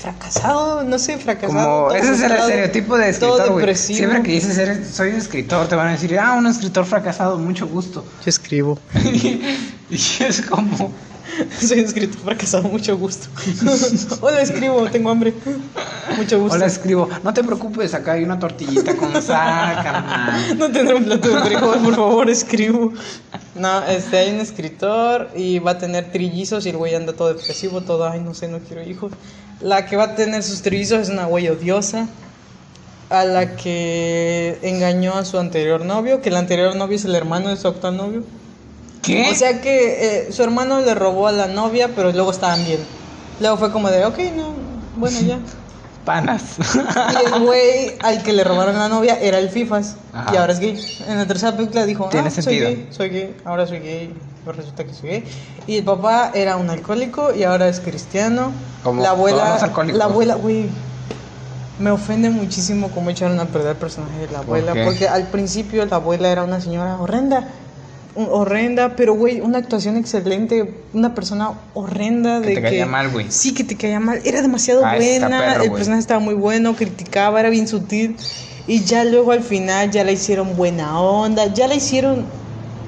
[0.00, 1.88] fracasado, no sé, fracasado.
[1.88, 3.58] Como, ese es el estereotipo de escritor, güey.
[3.58, 3.98] depresivo.
[3.98, 7.66] Siempre que dices eres, soy escritor, te van a decir, ah, un escritor fracasado, mucho
[7.66, 8.04] gusto.
[8.24, 8.78] Yo escribo.
[9.90, 10.92] y es como,
[11.60, 13.28] Soy un escritor fracasado, mucho gusto.
[14.20, 15.34] Hola, escribo, tengo hambre.
[16.16, 16.56] Mucho gusto.
[16.56, 20.58] hola, escribo, no te preocupes, acá hay una tortillita con sal, carnal.
[20.58, 22.92] No tendré un plato de frijol, por favor, escribo.
[23.54, 27.32] No, este, hay un escritor y va a tener trillizos y el güey anda todo
[27.32, 29.12] depresivo, todo, ay, no sé, no quiero hijos.
[29.60, 32.08] La que va a tener sus trillizos es una güey odiosa,
[33.08, 37.48] a la que engañó a su anterior novio, que el anterior novio es el hermano
[37.50, 38.24] de su actual novio.
[39.02, 39.30] ¿Qué?
[39.30, 42.80] O sea que eh, su hermano le robó a la novia, pero luego estaban bien.
[43.40, 44.54] Luego fue como de, ok, no,
[44.96, 45.38] bueno, ya.
[46.04, 46.56] Panas.
[46.58, 50.34] Y el güey al que le robaron la novia era el FIFAs Ajá.
[50.34, 50.82] y ahora es gay.
[51.06, 52.68] En la tercera película dijo, Tiene ah, soy sentido.
[52.68, 55.24] gay, soy gay, ahora soy gay, pero resulta que soy gay.
[55.66, 58.50] Y el papá era un alcohólico y ahora es cristiano.
[58.82, 60.70] Como la abuela, todos los la abuela, güey,
[61.78, 64.84] me ofende muchísimo cómo echaron a perder el personaje de la abuela, qué?
[64.84, 67.48] porque al principio la abuela era una señora horrenda.
[68.14, 73.26] Horrenda, pero güey, una actuación excelente, una persona horrenda Que de te caía mal, güey.
[73.30, 74.20] Sí, que te caía mal.
[74.24, 75.28] Era demasiado Ah, buena.
[75.28, 78.16] perro, el personaje estaba muy bueno, criticaba, era bien sutil.
[78.66, 82.24] Y ya luego al final ya la hicieron buena onda, ya la hicieron...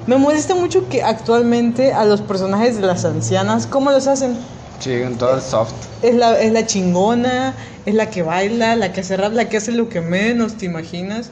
[0.07, 4.35] Me molesta mucho que actualmente a los personajes de las ancianas, ¿cómo los hacen?
[4.79, 5.71] Sí, un todo soft.
[6.01, 7.53] Es la, es la chingona,
[7.85, 10.65] es la que baila, la que hace rap, la que hace lo que menos te
[10.65, 11.29] imaginas.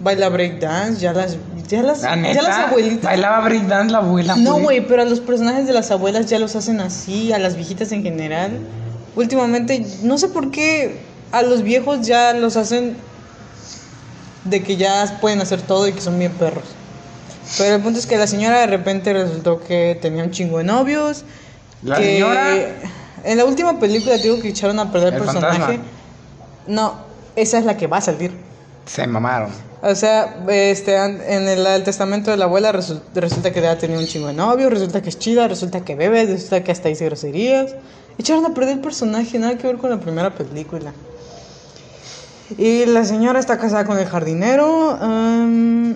[0.00, 1.36] Baila breakdance, ya las,
[1.68, 3.04] ya las, La ya las abuelitas.
[3.04, 6.56] bailaba breakdance la abuela, No, güey, pero a los personajes de las abuelas ya los
[6.56, 8.58] hacen así, a las viejitas en general.
[9.16, 12.96] Últimamente, no sé por qué a los viejos ya los hacen
[14.44, 16.64] de que ya pueden hacer todo y que son bien perros.
[17.56, 20.64] Pero el punto es que la señora de repente resultó que tenía un chingo de
[20.64, 21.24] novios.
[21.82, 22.48] ¿La que señora?
[23.24, 25.58] En la última película digo que echaron a perder el, ¿El personaje.
[25.58, 25.84] fantasma?
[26.66, 26.94] No,
[27.36, 28.32] esa es la que va a salir.
[28.86, 29.50] Se mamaron.
[29.86, 33.98] O sea, este, en el, el testamento de la abuela resu- resulta que ya tenía
[33.98, 37.04] un chingo de novios, resulta que es chida, resulta que bebe, resulta que hasta dice
[37.04, 37.74] groserías.
[38.18, 40.92] Echaron a perder el personaje, nada que ver con la primera película.
[42.58, 44.90] Y la señora está casada con el jardinero.
[45.00, 45.94] am,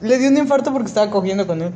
[0.00, 1.72] le dio un infarto porque estaba cogiendo con él.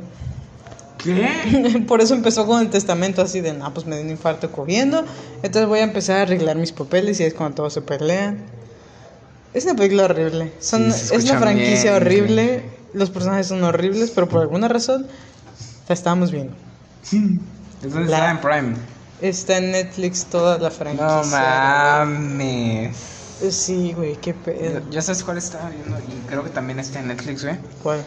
[0.97, 1.83] ¿Qué?
[1.87, 5.05] Por eso empezó con el testamento así de, no, pues me dio un infarto cogiendo.
[5.43, 8.39] Entonces voy a empezar a arreglar mis papeles y es cuando todos se pelean.
[9.53, 10.53] Es una película horrible.
[10.59, 12.63] Son, Sí, es una franquicia bien, horrible.
[12.93, 15.07] Los personajes son horribles, pero por alguna razón
[15.87, 16.53] la estábamos viendo.
[17.03, 18.75] ¿Es donde La- está en Prime?
[19.21, 21.07] Está en Netflix toda la franquicia.
[21.07, 22.95] No mames.
[23.41, 24.81] Eh, Sí, güey, qué pedo.
[24.91, 25.97] ¿Ya sabes cuál estaba viendo?
[25.99, 27.55] Y creo que también está en Netflix, güey.
[27.81, 28.03] ¿Cuál?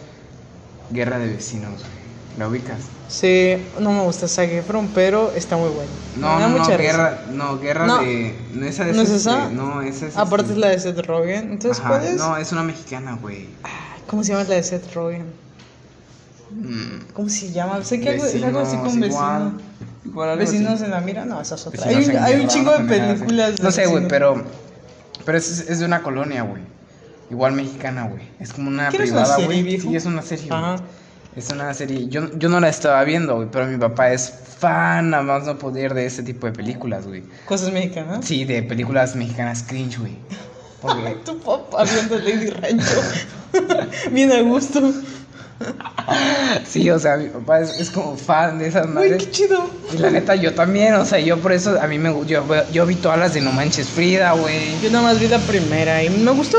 [0.90, 2.01] Guerra de Vecinos, güey.
[2.38, 2.78] ¿La ubicas?
[3.08, 5.90] Sí, no me gusta Zac Efron, pero está muy bueno.
[6.16, 7.98] No, no, no, guerra, no, guerra No.
[7.98, 8.34] de...
[8.54, 9.48] No, esa es ¿No es esa?
[9.50, 10.16] No, esa es...
[10.16, 11.52] Aparte este- es la de Seth Rogen.
[11.52, 12.16] Entonces, Ajá, ¿cuál es?
[12.16, 13.48] No, es una mexicana, güey.
[14.06, 15.26] ¿Cómo se llama la de Seth Rogen?
[16.50, 17.82] Mm, ¿Cómo se llama?
[17.84, 19.06] Sé que algo, es algo así con Vecinos, vecino.
[19.06, 20.30] igual.
[20.30, 20.52] Algo así.
[20.52, 21.86] Vecinos en la mira, no, esa es otra.
[21.86, 23.56] Vecinos Hay, un- hay chingo de películas.
[23.56, 24.10] de No sé, güey, vecinos.
[24.10, 24.44] pero...
[25.24, 26.62] Pero es, es de una colonia, güey.
[27.30, 28.22] Igual mexicana, güey.
[28.40, 29.80] Es como una ¿Qué no es una privada, güey.
[29.80, 30.48] Sí, es una serie.
[30.50, 30.76] Ajá.
[31.34, 32.08] Es una serie.
[32.08, 35.58] Yo, yo no la estaba viendo, güey, pero mi papá es fan, nada más no
[35.58, 37.22] poder de ese tipo de películas, güey.
[37.46, 38.24] Cosas mexicanas.
[38.24, 40.16] Sí, de películas mexicanas cringe, güey.
[40.82, 43.00] Porque Tu papá viendo Lady Rancho.
[44.10, 44.92] Bien a gusto.
[46.68, 49.24] sí, o sea, mi papá es, es como fan de esas madres.
[49.24, 49.70] qué chido.
[49.94, 52.84] Y la neta, yo también, o sea, yo por eso, a mí me yo, yo
[52.84, 54.78] vi todas las de No Manches Frida, güey.
[54.82, 56.58] Yo nada más vi la primera y me gustó.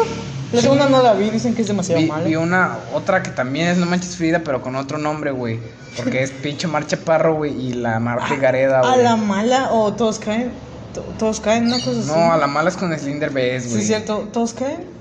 [0.54, 0.64] La Sí.
[0.66, 2.24] segunda no la vi, dicen que es demasiado Vi, mala.
[2.24, 5.60] vi una, otra que también es No Manches Frida, pero con otro nombre, güey.
[5.98, 9.04] Porque es pinche Mar Chaparro, güey, y la Marta Gareda, ¿A güey.
[9.04, 10.52] la mala o todos caen?
[10.94, 12.08] To- Todos caen, una cosa así.
[12.08, 13.82] No, a la mala es con Slinder Bess, Sí, güey.
[13.82, 14.93] es cierto, todos caen.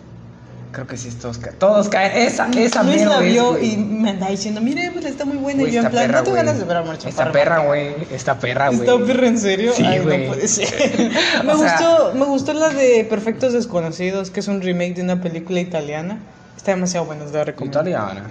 [0.72, 1.56] Creo que sí es todos caen.
[1.58, 2.12] Todos caen.
[2.16, 5.62] Esa, esa Luis la es, vio y me andaba diciendo, mire, pues está muy buena.
[5.62, 6.36] Y yo en esta plan, perra, no güey.
[6.36, 7.94] ganas de ver a Marcha Esta perra, güey.
[8.10, 8.80] Esta perra, güey.
[8.80, 9.72] ¿Está perra en serio?
[9.76, 10.26] Sí, güey.
[10.26, 10.68] no puede ser.
[11.44, 15.20] me, sea- gustó, me gustó la de Perfectos Desconocidos, que es un remake de una
[15.20, 16.18] película italiana.
[16.56, 17.78] Está demasiado buena, os la recomiendo.
[17.80, 18.24] Italiana.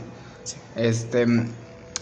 [0.44, 0.56] Sí.
[0.76, 1.26] Este.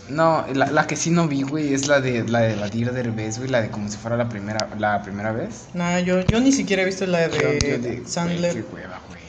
[0.09, 2.91] No, la, la que sí no vi, güey, es la de la de la Dir
[2.91, 5.65] Derbez, güey, la de como si fuera la primera, la primera vez.
[5.75, 8.53] No, yo, yo ni siquiera he visto la de Yo- yo de- Sandler.
[8.53, 9.19] güey, qué hueva, güey.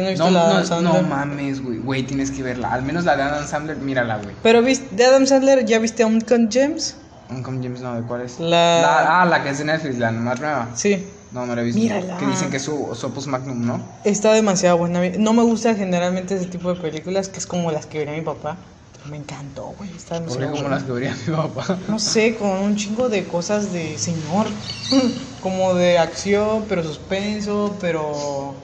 [0.00, 1.02] Yo no he visto No, la de no, Sandler.
[1.02, 1.78] no mames, güey.
[1.78, 2.72] Güey, tienes que verla.
[2.72, 4.34] Al menos la de Adam Sandler, mírala, güey.
[4.42, 6.96] Pero ¿viste, de Adam Sandler, ¿ya viste Uncut Gems?
[7.30, 8.40] Uncle James, no, ¿de cuál es?
[8.40, 10.68] La- ah, la que es de Netflix, la más nueva.
[10.74, 11.06] Sí.
[11.30, 11.80] No, no la he visto.
[11.80, 12.16] Mírala.
[12.18, 13.80] Que dicen que es su, su opus magnum, ¿no?
[14.02, 15.00] Está demasiado buena.
[15.16, 18.22] No me gusta generalmente ese tipo de películas, que es como las que vería mi
[18.22, 18.56] papá.
[18.96, 19.90] Pero me encantó, güey.
[19.96, 20.74] Está demasiado como buena.
[20.74, 21.78] las que vería mi papá.
[21.86, 24.46] No sé, con un chingo de cosas de señor.
[25.40, 28.54] como de acción, pero suspenso, pero...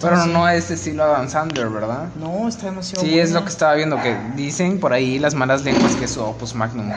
[0.00, 2.08] Pero no es estilo Adam Sandler, ¿verdad?
[2.18, 5.64] No, está demasiado Sí, es lo que estaba viendo, que dicen por ahí las malas
[5.64, 6.90] lenguas que es su opus magnum.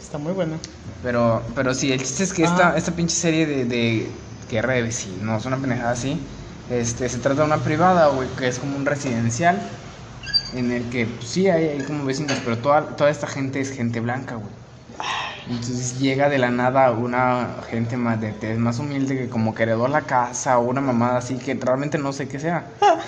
[0.00, 0.56] Está muy buena.
[1.02, 2.50] Pero, pero sí, el chiste es que Ah.
[2.50, 4.10] esta, esta pinche serie de, de
[4.50, 6.18] guerra de vecinos, una pendejada así,
[6.70, 9.60] este, se trata de una privada, güey, que es como un residencial,
[10.54, 13.70] en el que pues, sí hay, hay como vecinos, pero toda, toda esta gente es
[13.70, 14.48] gente blanca, güey.
[15.48, 19.64] Entonces llega de la nada una gente más, de, tez más humilde que como que
[19.64, 22.66] heredó la casa o una mamada así que realmente no sé qué sea.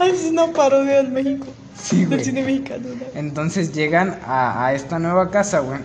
[0.00, 1.46] Es una parodia del México.
[1.80, 2.24] Sí, Del güey.
[2.24, 2.88] cine mexicano.
[2.88, 3.04] ¿no?
[3.14, 5.80] Entonces llegan a, a esta nueva casa, güey.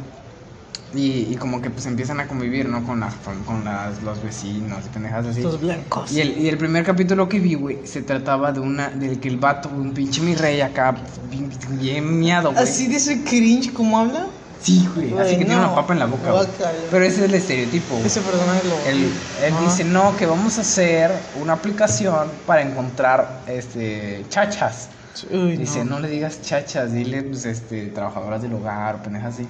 [0.94, 2.84] Y, y como que pues empiezan a convivir, ¿no?
[2.84, 3.14] Con, las
[3.46, 5.42] con, las, los vecinos y pendejadas así.
[5.42, 6.12] Los blancos.
[6.12, 9.28] Y el, y el primer capítulo que vi, güey, se trataba de una, del que
[9.28, 10.96] el vato, un pinche mi rey acá,
[11.30, 11.50] bien,
[11.80, 12.64] bien miado, güey.
[12.64, 14.28] Así de ese cringe como habla.
[14.62, 16.48] Sí, güey, así que tiene una papa en la boca, güey.
[16.92, 18.08] Pero ese es el estereotipo, güey.
[18.08, 18.78] Ese personaje lo.
[18.90, 19.12] Él,
[19.44, 24.90] él dice, no, que vamos a hacer una aplicación para encontrar, este, chachas.
[25.32, 26.00] Uy, Dice, no.
[26.00, 29.48] le digas chachas, dile, pues, este, trabajadoras del hogar pendejas así.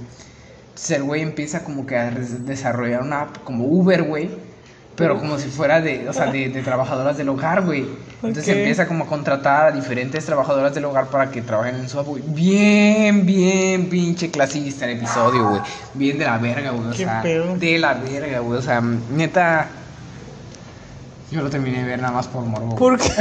[0.69, 4.29] Entonces el güey empieza como que a desarrollar una app como Uber, güey.
[4.99, 7.87] Pero como si fuera de, o sea, de, de trabajadoras del hogar, güey.
[8.21, 12.03] Entonces empieza como a contratar a diferentes trabajadoras del hogar para que trabajen en su
[12.03, 12.21] güey.
[12.27, 15.61] Bien, bien pinche clasista el episodio, güey.
[15.93, 16.87] Bien de la verga, güey.
[16.87, 17.55] O Qué sea, pedo.
[17.55, 18.59] de la verga, güey.
[18.59, 19.69] O sea, neta...
[21.31, 22.65] Yo lo terminé de ver nada más por morbo.
[22.75, 22.77] güey.
[22.77, 23.11] ¿Por qué?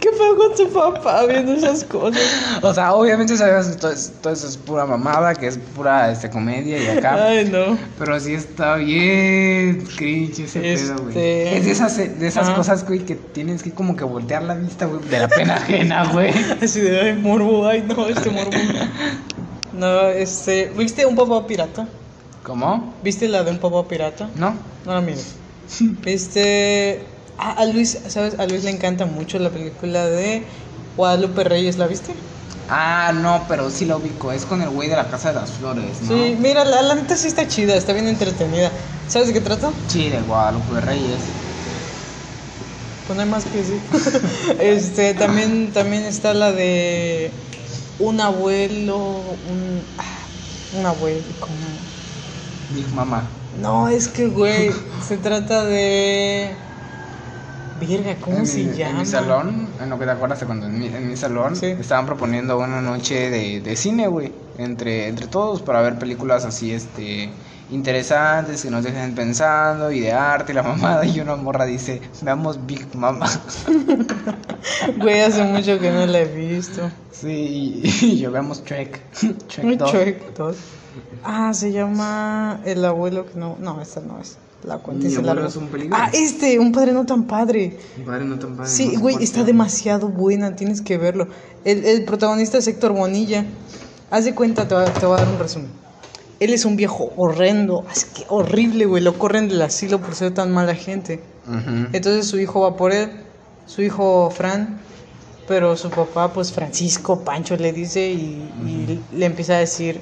[0.00, 2.20] ¿Qué fue con tu papá viendo esas cosas?
[2.62, 3.92] O sea, obviamente sabes que todo,
[4.22, 7.26] todo eso es pura mamada, que es pura este, comedia y acá.
[7.28, 7.76] Ay, no.
[7.98, 11.08] Pero sí está bien cringe ese pedo, güey.
[11.08, 14.54] Este- Es de esas, de esas cosas, güey, que tienes que como que voltear la
[14.54, 16.32] vista, güey, de la pena ajena, güey.
[16.62, 18.50] Así de, ay, morbo, ay, no, este morbo.
[19.72, 21.86] No, este, ¿viste un papá pirata?
[22.44, 22.94] ¿Cómo?
[23.02, 24.28] ¿Viste la de un papá pirata?
[24.36, 24.54] ¿No?
[24.84, 25.36] No la mires.
[26.04, 27.06] ¿Viste?
[27.38, 28.38] Ah, a Luis, ¿sabes?
[28.38, 30.44] A Luis le encanta mucho la película de
[30.96, 32.14] Guadalupe Reyes, ¿la viste?
[32.68, 34.32] Ah, no, pero sí lo ubico.
[34.32, 36.08] Es con el güey de la Casa de las Flores, ¿no?
[36.08, 38.70] Sí, mira, la, la neta sí está chida, está bien entretenida.
[39.08, 39.70] ¿Sabes de qué trata?
[39.88, 41.20] Sí, de Guadalupe Reyes.
[43.06, 43.80] Pues no hay más que decir.
[44.60, 47.30] este, también, también está la de
[47.98, 51.56] un abuelo, un, ah, un abuelo, como...
[52.70, 53.28] Big Mama.
[53.56, 56.56] No, es que, güey, se trata de...
[57.80, 58.90] Verga, ¿cómo en se mi, llama?
[58.92, 61.56] En mi salón, en lo que te acuerdas de cuando en mi, en mi salón
[61.56, 61.66] Sí.
[61.66, 66.72] estaban proponiendo una noche de, de cine, güey, entre, entre todos para ver películas así,
[66.72, 72.00] este, interesantes que nos dejen pensando y de arte la mamada y una morra dice,
[72.22, 73.26] veamos Big Mama.
[74.98, 76.90] Güey, hace mucho que no la he visto.
[77.12, 79.00] Sí, y, yo veamos Trek.
[79.48, 79.90] Trek Un 2.
[79.92, 80.56] Shrek 2.
[81.22, 83.56] Ah, se llama El abuelo que no.
[83.60, 84.36] No, esta no es.
[84.64, 85.46] La cuenta largo.
[85.46, 85.94] es un peligro.
[85.98, 87.78] Ah, este, un padre no tan padre.
[87.98, 91.28] Mi padre no tan padre, Sí, güey, está demasiado buena, tienes que verlo.
[91.66, 93.44] El, el protagonista es Héctor Bonilla.
[94.10, 95.68] Haz de cuenta, te voy, a- te voy a dar un resumen.
[96.40, 99.02] Él es un viejo horrendo, es que horrible, güey.
[99.02, 101.20] Lo corren del asilo por ser tan mala gente.
[101.46, 101.88] Ujú.
[101.92, 103.10] Entonces su hijo va por él,
[103.66, 104.80] su hijo Fran,
[105.46, 110.00] pero su papá, pues Francisco, Pancho le dice y, y le empieza a decir.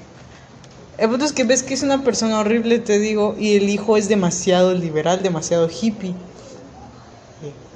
[0.98, 3.96] El punto es que ves que es una persona horrible, te digo, y el hijo
[3.96, 6.14] es demasiado liberal, demasiado hippie.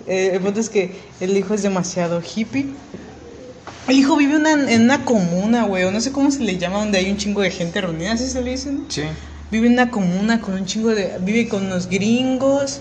[0.06, 2.66] Eh, el punto es que el hijo es demasiado hippie.
[3.88, 6.78] El hijo vive una- en una comuna, güey, o no sé cómo se le llama,
[6.80, 8.72] donde hay un chingo de gente reunida, ¿así se le dice?
[8.72, 8.80] no?
[8.88, 9.02] Sí.
[9.50, 11.18] Vive en una comuna con un chingo de...
[11.20, 12.80] Vive con unos gringos,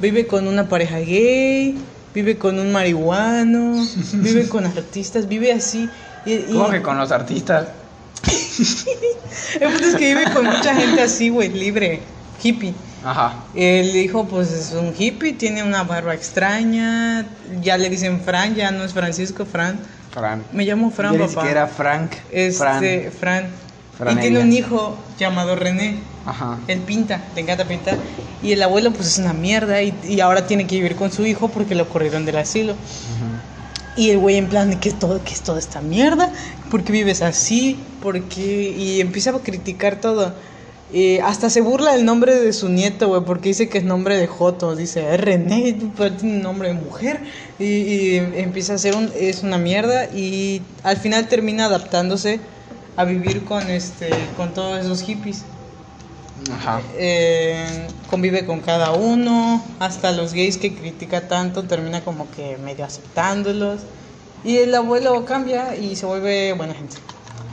[0.00, 1.76] vive con una pareja gay,
[2.14, 5.88] vive con un marihuano, vive con artistas, vive así.
[6.26, 7.68] Y, y- ¿Cómo que con los artistas?
[9.60, 12.00] El punto es que vive con mucha gente así, güey, libre,
[12.42, 12.74] hippie.
[13.04, 13.34] Ajá.
[13.54, 17.26] El hijo, pues, es un hippie, tiene una barba extraña,
[17.60, 19.78] ya le dicen Fran, ya no es Francisco, Fran.
[20.10, 20.44] Fran.
[20.52, 21.40] Me llamo Fran, Ya papá.
[21.42, 22.12] siquiera Frank.
[22.30, 23.46] Este, Fran.
[23.98, 24.20] Franelia.
[24.24, 25.98] Y tiene un hijo llamado René.
[26.26, 26.58] Ajá.
[26.66, 27.96] Él pinta, le encanta pintar.
[28.42, 31.24] Y el abuelo pues es una mierda y, y ahora tiene que vivir con su
[31.26, 32.72] hijo porque lo corrieron del asilo.
[32.72, 32.80] Ujú.
[33.96, 36.32] Y el güey en plan, ¿qué es todo, qué es toda esta mierda?
[36.70, 37.78] ¿Por qué vives así?
[38.02, 38.70] ¿Por qué?
[38.76, 40.34] Y empieza a criticar todo.
[40.94, 44.16] Y hasta se burla del nombre de su nieto, güey, porque dice que es nombre
[44.16, 44.76] de Joto.
[44.76, 47.20] Dice, René, pero tiene un nombre de mujer.
[47.58, 50.04] Y, y empieza a ser un, es una mierda.
[50.14, 52.38] Y al final termina adaptándose
[52.94, 55.42] a vivir con, este, con todos esos hippies.
[56.52, 56.80] Ajá.
[56.96, 62.84] Eh, convive con cada uno, hasta los gays que critica tanto termina como que medio
[62.84, 63.80] aceptándolos.
[64.44, 66.98] Y el abuelo cambia y se vuelve buena gente.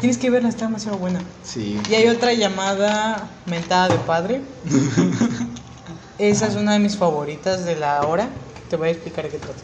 [0.01, 1.21] Tienes que verla, está demasiado buena.
[1.43, 1.79] Sí.
[1.87, 4.41] Y hay otra llamada Mentada de Padre.
[6.17, 8.27] Esa es una de mis favoritas de la hora.
[8.67, 9.59] Te voy a explicar qué trata.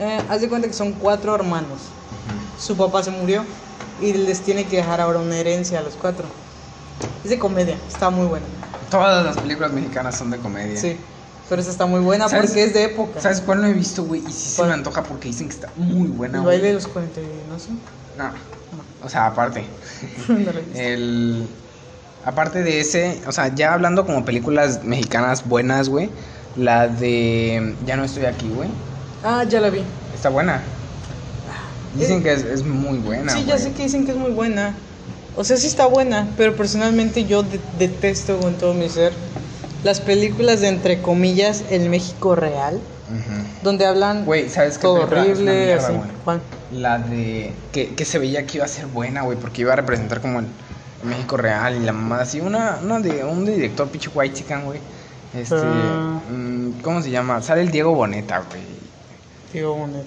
[0.00, 1.78] Eh, haz de cuenta que son cuatro hermanos.
[2.58, 3.44] Su papá se murió
[4.02, 6.26] y les tiene que dejar ahora una herencia a los cuatro.
[7.22, 8.46] Es de comedia, está muy buena.
[8.90, 10.80] Todas las películas mexicanas son de comedia.
[10.80, 10.96] Sí,
[11.48, 12.46] pero esa está muy buena ¿Sabes?
[12.46, 13.20] porque es de época.
[13.20, 14.20] ¿Sabes cuál no he visto, güey?
[14.26, 14.68] Y sí se ¿Cuál?
[14.68, 17.58] me antoja porque dicen que está muy buena, El baile de los 40, y no
[17.60, 17.70] sé.
[18.18, 18.53] No.
[19.04, 19.64] O sea, aparte.
[20.74, 21.46] El.
[22.24, 26.10] Aparte de ese, o sea, ya hablando como películas mexicanas buenas, güey.
[26.56, 27.74] La de.
[27.84, 28.70] Ya no estoy aquí, güey.
[29.22, 29.82] Ah, ya la vi.
[30.14, 30.62] Está buena.
[31.94, 33.32] Dicen que es, es muy buena.
[33.32, 34.74] sí, ya sé que dicen que es muy buena.
[35.36, 39.12] O sea, sí está buena, pero personalmente yo de- detesto con todo mi ser
[39.84, 42.80] las películas de entre comillas el México real,
[43.62, 45.92] Donde hablan Güey, ¿sabes todo horrible, mierda, así.
[46.24, 46.40] ¿Cuál?
[46.72, 47.52] La de.
[47.72, 50.40] Que, que se veía que iba a ser buena, güey, porque iba a representar como
[50.40, 50.46] el,
[51.04, 52.40] México real y la mamada así.
[52.40, 54.80] Una, una de un director, pinche white chican, güey.
[55.34, 55.56] Este.
[55.56, 57.42] Mm, ¿Cómo se llama?
[57.42, 58.62] Sale el Diego Boneta, güey.
[59.52, 60.06] Diego Bonet.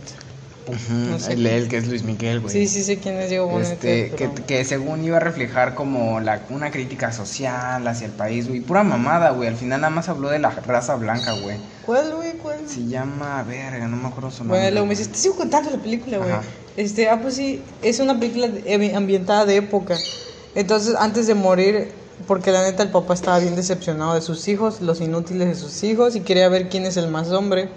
[0.68, 1.34] Ujú, No sé.
[1.34, 2.52] el, el que es Luis Miguel, güey.
[2.52, 3.72] Sí, sí sé quién es Diego Bonet.
[3.72, 8.50] Este, que, que según iba a reflejar como la, una crítica social hacia el país,
[8.50, 8.60] güey.
[8.60, 9.48] Pura mamada, güey.
[9.48, 11.58] Al final nada más habló de la raza blanca, güey.
[11.86, 12.34] ¿Cuál, güey?
[12.68, 14.60] Se llama, verga, no me acuerdo su nombre.
[14.60, 16.30] Bueno, luego me dices, te sigo contando la película, güey.
[16.76, 19.98] Este, ah, pues sí, es una película ambi- ambientada de época.
[20.54, 21.92] Entonces, antes de morir,
[22.28, 25.84] porque la neta el papá estaba bien decepcionado de sus hijos, los inútiles de sus
[25.84, 27.70] hijos, y quería ver quién es el más hombre.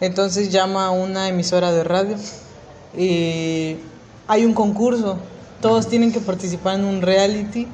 [0.00, 2.16] Entonces llama a una emisora de radio
[2.96, 3.76] y
[4.26, 5.18] hay un concurso.
[5.60, 7.68] Todos tienen que participar en un reality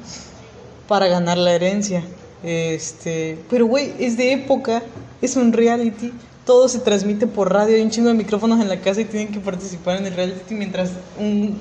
[0.87, 2.03] para ganar la herencia.
[2.43, 4.83] Este, pero güey, es de época,
[5.21, 6.11] es un reality,
[6.47, 9.31] todo se transmite por radio, hay un chingo de micrófonos en la casa y tienen
[9.31, 10.89] que participar en el reality mientras
[11.19, 11.57] un,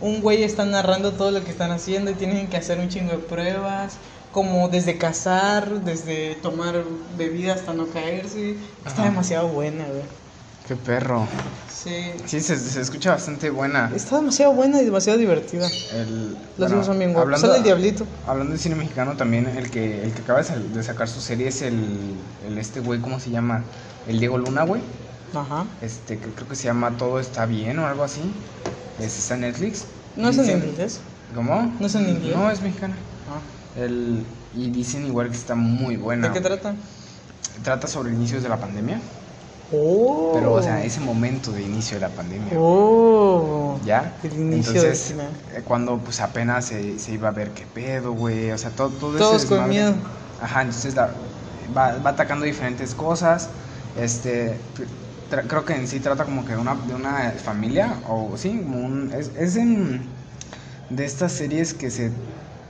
[0.00, 3.12] un güey está narrando todo lo que están haciendo y tienen que hacer un chingo
[3.12, 3.94] de pruebas,
[4.32, 6.82] como desde cazar, desde tomar
[7.18, 8.56] bebida hasta no caerse.
[8.86, 9.04] Está Ajá.
[9.10, 10.02] demasiado buena, güey.
[10.66, 11.26] Qué perro.
[11.68, 12.12] Sí.
[12.24, 13.90] Sí, se, se escucha bastante buena.
[13.94, 15.68] Está demasiado buena y demasiado divertida.
[15.92, 17.24] El, Los bueno, son bien guapos.
[17.26, 18.06] hablando- Sale el diablito.
[18.26, 21.60] Hablando de cine mexicano también, el que, el que acaba de sacar su serie es
[21.62, 22.14] el,
[22.46, 23.64] el este güey, ¿cómo se llama?
[24.08, 24.82] El Diego Luna, güey.
[25.34, 25.64] Ajá.
[25.80, 28.20] Este, que creo que se llama Todo está bien o algo así.
[28.98, 29.84] Es, está en Netflix.
[30.16, 31.00] ¿No es en inglés?
[31.34, 31.72] ¿Cómo?
[31.80, 32.36] ¿No es en inglés?
[32.36, 32.94] No, es mexicana.
[33.30, 33.80] Ah.
[33.80, 34.24] El,
[34.54, 36.28] y dicen igual que está muy buena.
[36.28, 36.74] ¿De qué trata?
[37.62, 39.00] Trata sobre inicios de la pandemia.
[39.74, 40.32] Oh.
[40.34, 42.52] Pero, o sea, ese momento de inicio de la pandemia.
[42.58, 43.78] Oh.
[43.86, 44.14] ¿Ya?
[44.22, 45.14] El inicio Entonces,
[45.54, 48.50] eh, cuando pues apenas se, se iba a ver qué pedo, güey.
[48.50, 49.94] O sea, todo, todo Todos ese con miedo.
[50.42, 51.10] Ajá, entonces la-
[51.74, 53.48] va, va atacando diferentes cosas.
[53.94, 54.58] Este,
[55.48, 59.12] creo que en sí trata como que de una, de una familia, o sí, un,
[59.12, 60.02] es, es en,
[60.88, 62.12] de estas series que se,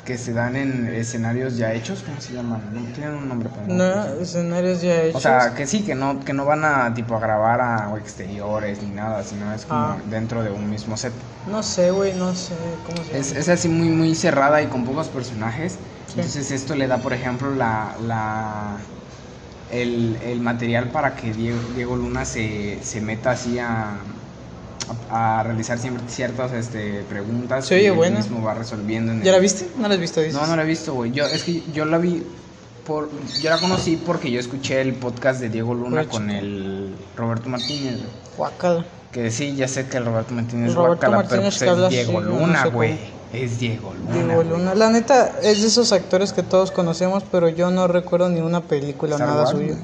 [0.05, 2.61] que se dan en escenarios ya hechos, ¿cómo se llaman?
[2.73, 5.17] No, tienen un nombre, pero no escenarios ya hechos.
[5.17, 8.83] O sea, que sí, que no, que no van a tipo a grabar a exteriores
[8.83, 9.97] ni nada, sino es como Ah.
[10.09, 11.13] dentro de un mismo set.
[11.47, 12.55] No sé, güey, no sé
[12.85, 13.19] cómo se llama.
[13.19, 15.75] Es, es así muy, muy cerrada y con pocos personajes.
[16.07, 16.15] Sí.
[16.17, 18.77] Entonces esto le da, por ejemplo, la, la,
[19.73, 23.97] el, el material para que Diego, Diego Luna se, se meta así a,
[25.11, 27.67] a, a realizar siempre ciertas este, preguntas.
[27.67, 28.19] Se oye que él buena.
[28.19, 29.13] mismo va resolviendo.
[29.13, 29.67] en ¿Ya el- la viste?
[29.79, 30.21] ¿No la has visto?
[30.21, 30.35] Dices?
[30.41, 31.11] No, no la he visto, güey.
[31.13, 32.23] Yo, es que yo la vi
[32.87, 33.09] por...
[33.41, 37.97] Yo la conocí porque yo escuché el podcast de Diego Luna con el Roberto Martínez,
[37.97, 38.11] güey.
[38.37, 38.85] Guácala.
[39.13, 42.65] Que sí, ya sé que el Roberto Martínez es guacala, pero pues es Diego Luna,
[42.67, 42.99] güey.
[43.33, 44.13] Es Diego Luna.
[44.25, 44.43] Diego.
[44.43, 44.75] Luna.
[44.75, 48.61] La neta, es de esos actores que todos conocemos, pero yo no recuerdo ni una
[48.63, 49.77] película, Star nada Wars, suyo.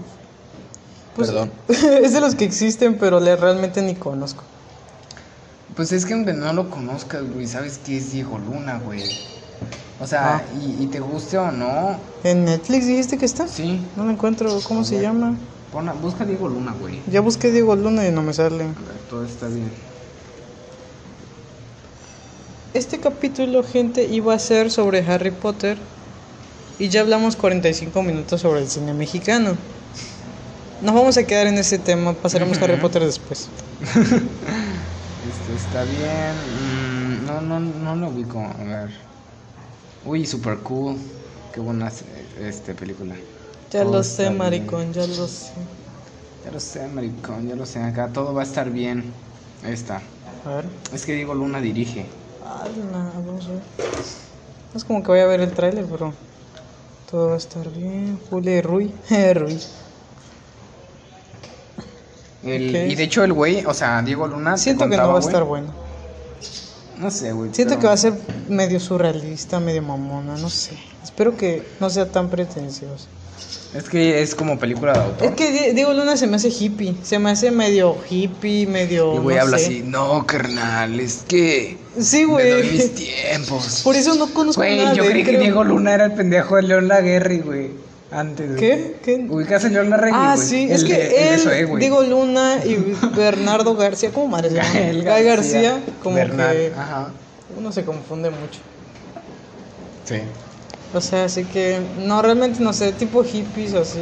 [1.16, 1.50] Pues, Perdón.
[1.68, 4.42] es de los que existen, pero le realmente ni conozco.
[5.74, 9.02] Pues es que aunque no lo conozcas, güey, sabes que es Diego Luna, güey.
[10.00, 10.42] O sea, Ah.
[10.60, 13.48] y, y te guste o no, ¿En Netflix dijiste que está?
[13.48, 13.80] sí.
[13.96, 14.56] No lo encuentro.
[14.66, 15.34] ¿Cómo se llama?
[15.72, 17.00] Pon a- busca Diego Luna, güey.
[17.10, 18.64] Ya busqué Diego Luna y no me sale.
[18.64, 18.74] A ver,
[19.10, 19.70] todo está bien.
[22.78, 25.76] Este capítulo, gente, iba a ser sobre Harry Potter.
[26.78, 29.56] Y ya hablamos 45 minutos sobre el cine mexicano.
[30.80, 32.12] Nos vamos a quedar en ese tema.
[32.12, 32.76] Pasaremos a Harry.
[32.76, 33.48] Potter después.
[35.28, 36.36] Este está bien.
[37.20, 38.38] Mm, no, no, no lo ubico.
[38.38, 38.90] A ver.
[40.04, 40.96] Uy, super cool.
[41.52, 41.90] Qué buena
[42.40, 43.16] este, película.
[43.72, 44.38] Ya Todo lo está sé, bien.
[44.38, 45.50] maricón, ya lo sé.
[46.44, 47.80] Ya lo sé, maricón, ya lo sé.
[47.82, 49.12] Acá todo va a estar bien.
[49.64, 50.00] Ahí está.
[50.46, 50.64] A ver.
[50.94, 52.06] Es que Diego Luna dirige.
[52.48, 53.62] Ala, vamos a ver.
[54.72, 56.12] No es como que voy a ver el tráiler, pero
[57.10, 58.18] todo va a estar bien.
[58.30, 58.92] Julia Rui.
[59.34, 59.58] Rui.
[62.44, 62.90] El- Ok.
[62.92, 64.56] Y de hecho el güey, o sea, Diego Luna...
[64.56, 65.26] Siento que no va a güey.
[65.26, 65.72] estar bueno.
[66.98, 67.52] No sé, güey.
[67.52, 68.14] Siento pero- que va a ser
[68.48, 70.72] medio surrealista, medio mamona, no sé.
[71.02, 73.06] Espero que no sea tan pretencioso.
[73.74, 75.26] Es que es como película de autor.
[75.28, 76.96] Es que Di- Diego Luna se me hace hippie.
[77.02, 79.14] Se me hace medio hippie, medio.
[79.14, 79.64] el güey no habla sé.
[79.66, 81.76] así, no, carnal, es que...
[82.00, 82.88] Sí, doy mis güey.
[82.90, 83.80] tiempos.
[83.84, 85.42] Por eso no conozco Güey, nada yo de él, creí que creo.
[85.42, 87.70] Diego Luna era el pendejo de León Laguerri, güey.
[88.10, 88.46] Antes.
[88.48, 88.58] güey.
[88.60, 88.96] ¿Qué?
[89.04, 89.26] ¿Qué?
[89.28, 90.46] Ubicas a León Laguerri, Ah, güey?
[90.48, 91.80] sí, El es de- que el de él, Zoé, güey.
[91.80, 92.76] Diego Luna y
[93.16, 94.70] Bernardo García, ¿cómo madre se llama?
[94.74, 97.08] Gael Guy García, como Bernal, que Ajá.
[97.56, 98.60] uno se confunde mucho.
[100.04, 100.20] Sí.
[100.94, 103.98] O sea, así que, no, realmente no sé, tipo hippies o así.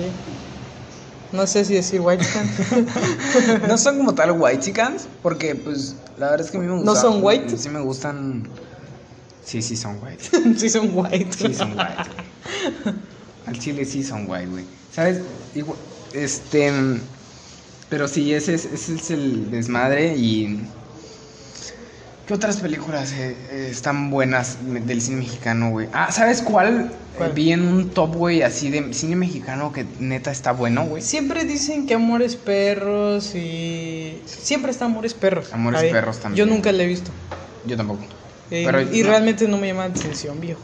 [1.32, 2.24] No sé si decir white
[3.68, 6.74] no son como tal white chicans, porque pues la verdad es que a mí me
[6.74, 6.96] ¿No gustan.
[7.12, 7.56] son white?
[7.58, 8.48] Sí me gustan.
[9.44, 10.24] Sí, sí son white.
[10.58, 11.28] sí son white.
[11.32, 12.10] Sí son white.
[13.46, 14.64] Al chile sí son white, güey.
[14.92, 15.20] ¿Sabes?
[16.12, 16.72] Este.
[17.88, 20.60] Pero sí, ese es, ese es el desmadre y.
[22.26, 25.88] ¿Qué otras películas eh, eh, están buenas del cine mexicano, güey?
[25.92, 26.90] Ah, ¿sabes cuál?
[27.16, 27.30] ¿Cuál?
[27.30, 31.02] Eh, vi en un top, güey, así de cine mexicano que neta está bueno, güey.
[31.02, 34.20] Siempre dicen que Amores Perros y...
[34.26, 35.52] Siempre está Amores Perros.
[35.52, 35.92] Amores ahí.
[35.92, 36.44] Perros también.
[36.48, 37.12] Yo nunca la he visto.
[37.64, 38.02] Yo tampoco.
[38.50, 39.08] Eh, Pero y no.
[39.08, 40.62] realmente no me llama la atención, viejo.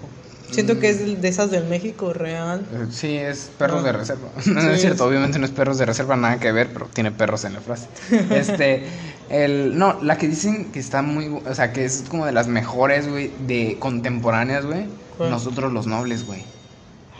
[0.51, 0.79] Siento Mm.
[0.81, 2.67] que es de de esas del México real.
[2.91, 4.29] Sí, es perros de reserva.
[4.47, 6.87] No, Sí, es cierto, es- obviamente no es perros de reserva, nada que ver, pero
[6.93, 7.87] tiene perros en la frase.
[8.31, 8.85] Este,
[9.33, 12.47] el, no, la que dicen que está muy, o sea, que es como de las
[12.47, 14.87] mejores, güey, de contemporáneas, güey.
[15.19, 16.43] Nosotros los nobles, güey.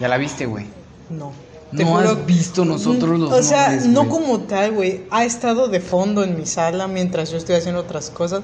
[0.01, 0.67] Ya la viste, güey.
[1.11, 1.33] No.
[1.77, 5.03] Te No juro- has visto nosotros los O sea, nobles, no como tal, güey.
[5.11, 8.43] Ha estado de fondo en mi sala mientras yo estoy haciendo otras cosas.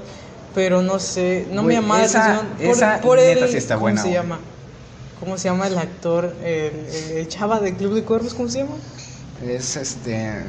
[0.55, 2.57] Pero no sé, no me llama la esa- atención.
[2.57, 4.39] Por, esa por neta el- sí está ¿Cómo se llama?
[5.21, 6.35] ¿Cómo se llama el actor?
[6.43, 6.73] El,
[7.11, 8.77] el- el chava de Club de Cuervos, ¿cómo se llama?
[9.47, 10.45] Es este.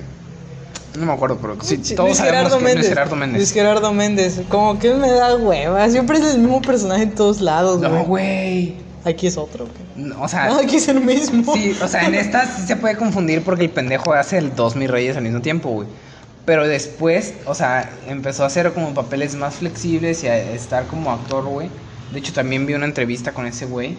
[0.97, 3.53] No me acuerdo, pero sí, todos sabemos que es Luis Gerardo Luis Méndez.
[3.53, 4.41] Gerardo Méndez.
[4.49, 5.87] Como que me da hueva.
[5.89, 8.05] Siempre es el mismo personaje en todos lados, No, güey.
[8.05, 8.75] güey.
[9.05, 9.65] Aquí es otro.
[9.65, 10.01] ¿qué?
[10.01, 11.53] No, O sea, No, aquí es el mismo.
[11.53, 14.75] Sí, o sea, en esta sí se puede confundir porque el pendejo hace el dos
[14.75, 15.87] mis reyes al mismo tiempo, güey.
[16.45, 21.11] Pero después, o sea, empezó a hacer como papeles más flexibles y a estar como
[21.11, 21.69] actor, güey.
[22.11, 23.95] De hecho, también vi una entrevista con ese güey.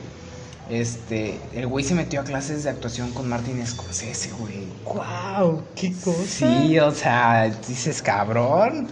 [0.70, 4.66] Este, el güey se metió a clases de actuación con Martin Scorsese, güey.
[4.84, 6.22] Wow, qué cosa.
[6.28, 8.88] Sí, o sea, dices, cabrón.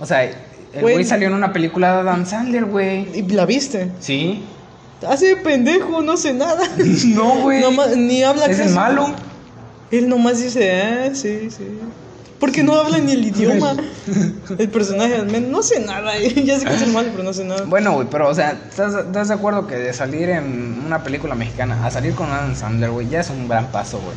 [0.00, 0.34] O sea, el
[0.80, 0.94] Güey.
[0.94, 3.08] güey salió en una película de Adam Sandler, güey.
[3.18, 3.90] ¿Y la viste?
[4.00, 4.42] Sí.
[5.06, 6.62] Hace de pendejo, no sé nada.
[7.06, 7.62] No, güey.
[7.96, 9.08] Ni habla Es el malo.
[9.90, 11.64] Él nomás dice, ah, sí, sí.
[12.38, 13.74] Porque no habla ni el idioma.
[14.58, 16.12] El personaje, al menos, no sé nada.
[16.18, 17.64] Ya sé que es el malo, pero no sé nada.
[17.64, 21.34] Bueno, güey, pero, o sea, ¿estás, estás de acuerdo que de salir en una película
[21.34, 24.16] mexicana a salir con Adam Sandler, güey, ya es un gran paso, güey?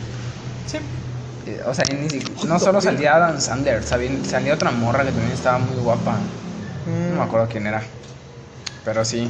[0.67, 0.77] Sí.
[1.47, 2.07] Eh, O sea, ni
[2.47, 6.17] no solo salía Adam Sandler, salía, salía otra morra que también estaba muy guapa.
[7.09, 7.81] No me acuerdo quién era.
[8.85, 9.27] Pero sí.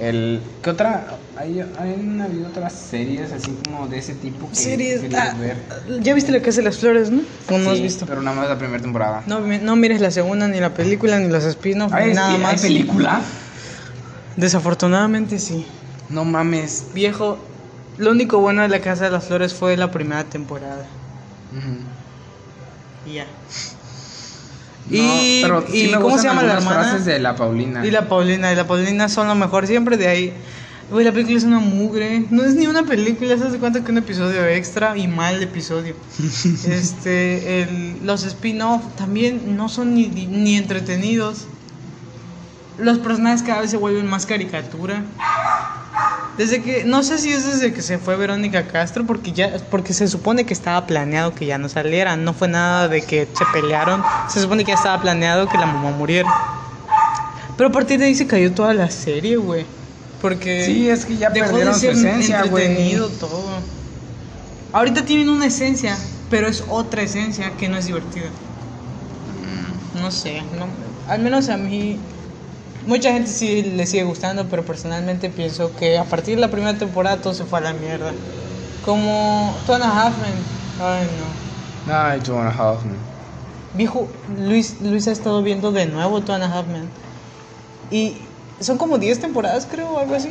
[0.00, 1.06] El, ¿Qué otra?
[1.36, 5.02] Hay, hay habido otras series así como de ese tipo que Series.
[5.14, 5.56] ah, ver.
[6.02, 7.22] ya viste la Casa de las Flores, ¿no?
[7.50, 8.04] ¿O no has Sí, visto?
[8.06, 9.22] Pero nada más la primera temporada.
[9.26, 12.38] No, no mires la segunda, ni la película, ni los spin-offs, ¿Hay, ni nada hay
[12.38, 12.60] más.
[12.60, 13.20] película?
[14.36, 15.64] Desafortunadamente sí.
[16.08, 16.86] No mames.
[16.92, 17.38] Viejo,
[17.98, 20.84] lo único bueno de la Casa de las Flores fue la primera temporada.
[23.08, 23.26] Y ya.
[24.90, 26.82] No, y pero sí y me ¿cómo se llama la hermana?
[26.82, 27.86] frases de la Paulina.
[27.86, 30.32] Y la Paulina, y la Paulina son lo mejor siempre de ahí.
[30.90, 32.26] Güey, la película es una mugre.
[32.30, 35.94] No es ni una película, se hace cuenta que un episodio extra y mal episodio.
[36.68, 41.46] este, el- los spin-off también no son ni, ni entretenidos.
[42.78, 45.02] Los personajes cada vez se vuelven más caricatura.
[46.36, 49.92] Desde que, no sé si es desde que se fue Verónica Castro, porque ya, porque
[49.92, 52.24] se supone que estaba planeado que ya no salieran.
[52.24, 54.02] No fue nada de que se pelearon.
[54.28, 56.28] Se supone que ya estaba planeado que la mamá muriera.
[57.56, 59.64] Pero a partir de ahí se cayó toda la serie, güey.
[60.20, 62.64] Porque Sí, es que ya dejó perdieron de su ser esencia, güey.
[62.66, 63.44] entretenido todo.
[64.72, 65.96] Ahorita tienen una esencia,
[66.30, 68.26] pero es otra esencia que no es divertida.
[70.00, 70.66] No sé, no,
[71.08, 72.00] al menos a mí
[72.86, 76.78] mucha gente sí le sigue gustando, pero personalmente pienso que a partir de la primera
[76.78, 78.12] temporada todo se fue a la mierda.
[78.84, 80.34] Como Two and a Half Men.
[80.78, 81.54] Ay, no.
[81.86, 82.96] Ay, two and a half, man.
[83.74, 84.08] Viejo,
[84.38, 86.88] Luis, Luis ha estado viendo de nuevo Two and a Half Men.
[87.90, 88.16] Y
[88.60, 90.30] son como 10 temporadas, creo, o algo así.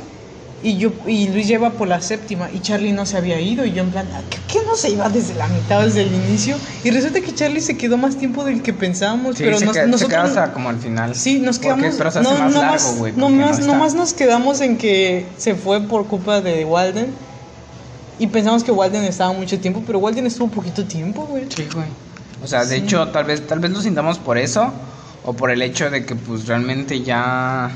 [0.64, 3.66] Y yo y Luis lleva por la séptima y Charlie no se había ido.
[3.66, 6.14] Y yo en plan, "¿A ¿qué, qué no se iba desde la mitad, desde el
[6.14, 6.56] inicio?
[6.86, 9.36] Y resulta que Charlie se quedó más tiempo del que pensábamos.
[9.38, 10.24] Sí, pero se, nos- queda, nosotros...
[10.30, 11.16] hasta como al final.
[11.16, 12.00] Sí, nos Porque- quedamos.
[12.02, 13.12] Hace no, más nomás- largo, güey.
[13.14, 13.74] porque nomás, no está.
[13.74, 17.08] nomás nos quedamos en que se fue por culpa de Walden.
[18.20, 21.46] Y pensamos que Walden estaba mucho tiempo, pero Walden estuvo poquito tiempo, güey.
[21.54, 21.88] Sí, güey.
[22.42, 22.84] O sea, de Sí.
[22.86, 24.72] hecho, tal vez, tal vez lo sintamos por eso.
[25.26, 27.70] O por el hecho de que, pues, realmente ya.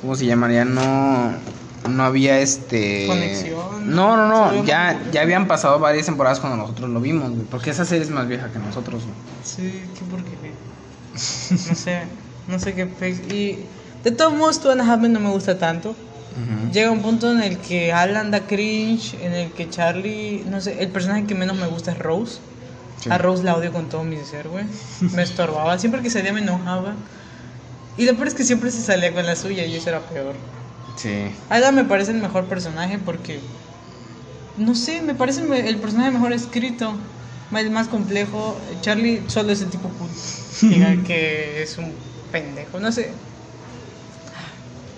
[0.00, 0.50] ¿Cómo se llama?
[0.52, 1.32] Ya no.
[1.88, 3.06] No había este.
[3.06, 3.94] Conexión.
[3.94, 4.64] No, no, no.
[4.64, 7.42] Ya, ya habían pasado varias temporadas cuando nosotros lo vimos, güey.
[7.42, 9.14] Porque esa serie es más vieja que nosotros, güey.
[9.42, 10.52] Sí, qué porquería.
[11.68, 12.02] No sé,
[12.46, 12.86] no sé qué
[13.34, 13.64] Y
[14.04, 15.94] de todos modos, Two and a Half Men no me gusta tanto.
[16.72, 20.80] Llega un punto en el que Alan da cringe, en el que Charlie, no sé,
[20.80, 22.38] el personaje que menos me gusta es Rose.
[23.00, 23.10] Sí.
[23.10, 24.64] A Rose la odio con todo mi ser, güey.
[25.00, 26.94] Me estorbaba, siempre que salía me enojaba.
[27.96, 30.34] Y lo peor es que siempre se salía con la suya y eso era peor.
[30.98, 31.30] Sí.
[31.72, 33.40] Me parece el mejor personaje porque,
[34.56, 36.94] no sé, me parece el personaje mejor escrito,
[37.56, 38.58] el más complejo.
[38.80, 40.10] Charlie solo es el tipo cool,
[40.70, 41.92] diga que es un
[42.32, 43.12] pendejo, no sé.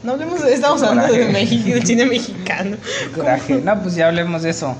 [0.02, 1.26] No hablemos de, estamos hablando de.
[1.26, 2.78] México, del cine mexicano.
[3.14, 3.60] Coraje.
[3.60, 4.74] No, pues ya hablemos de eso.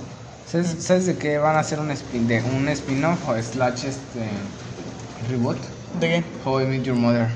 [0.51, 4.27] ¿Sabes, sabes de qué van a hacer un spin de un spin-off o slash este
[5.29, 5.59] reboot?
[6.01, 6.25] ¿De qué?
[6.45, 7.29] How I Met Your Mother.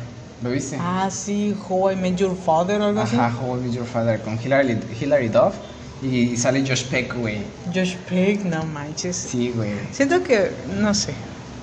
[0.43, 0.76] ¿Lo viste?
[0.80, 3.16] Ah, sí, How I Met Your Father o algo así.
[3.16, 5.55] Ajá, How I Met Your Father con Hilary, Hilary Duff
[6.03, 7.39] y sale Josh Peck, güey.
[7.72, 9.16] Josh Peck, no manches.
[9.16, 9.72] Sí, güey.
[9.93, 11.14] Siento que, no sé.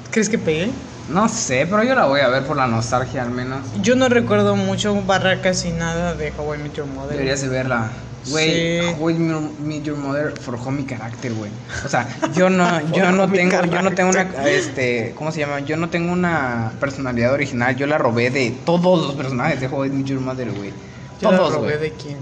[0.09, 0.71] ¿Crees que pegue?
[1.09, 3.65] No sé, pero yo la voy a ver por la nostalgia al menos.
[3.81, 7.11] Yo no recuerdo mucho, barra casi nada de How I Met Your Mother.
[7.11, 7.91] Deberías de verla.
[8.29, 8.93] Güey.
[8.99, 11.51] How I Met Your Mother forjó mi carácter, güey.
[11.85, 15.61] O sea, yo no, yo no tengo, yo no tengo una, este, ¿cómo se llama?
[15.61, 17.75] Yo no tengo una personalidad original.
[17.75, 20.71] Yo la robé de todos los personajes de How I Met Your Mother, güey.
[21.19, 22.17] ¿Yo la Todos, robé de quién?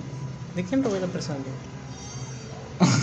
[0.56, 1.52] ¿De quién robé la personalidad?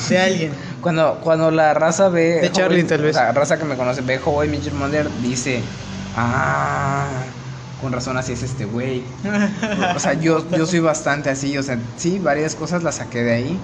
[0.08, 0.52] De alguien.
[0.80, 2.40] Cuando, cuando la raza ve.
[2.40, 3.16] De Charlie, How tal vez.
[3.16, 5.62] La raza que me conoce ve How I Met Your Mother dice.
[6.14, 7.08] Ah,
[7.80, 9.04] con razón así es este güey.
[9.96, 11.56] O sea, yo, yo soy bastante así.
[11.58, 13.60] O sea, sí, varias cosas las saqué de ahí.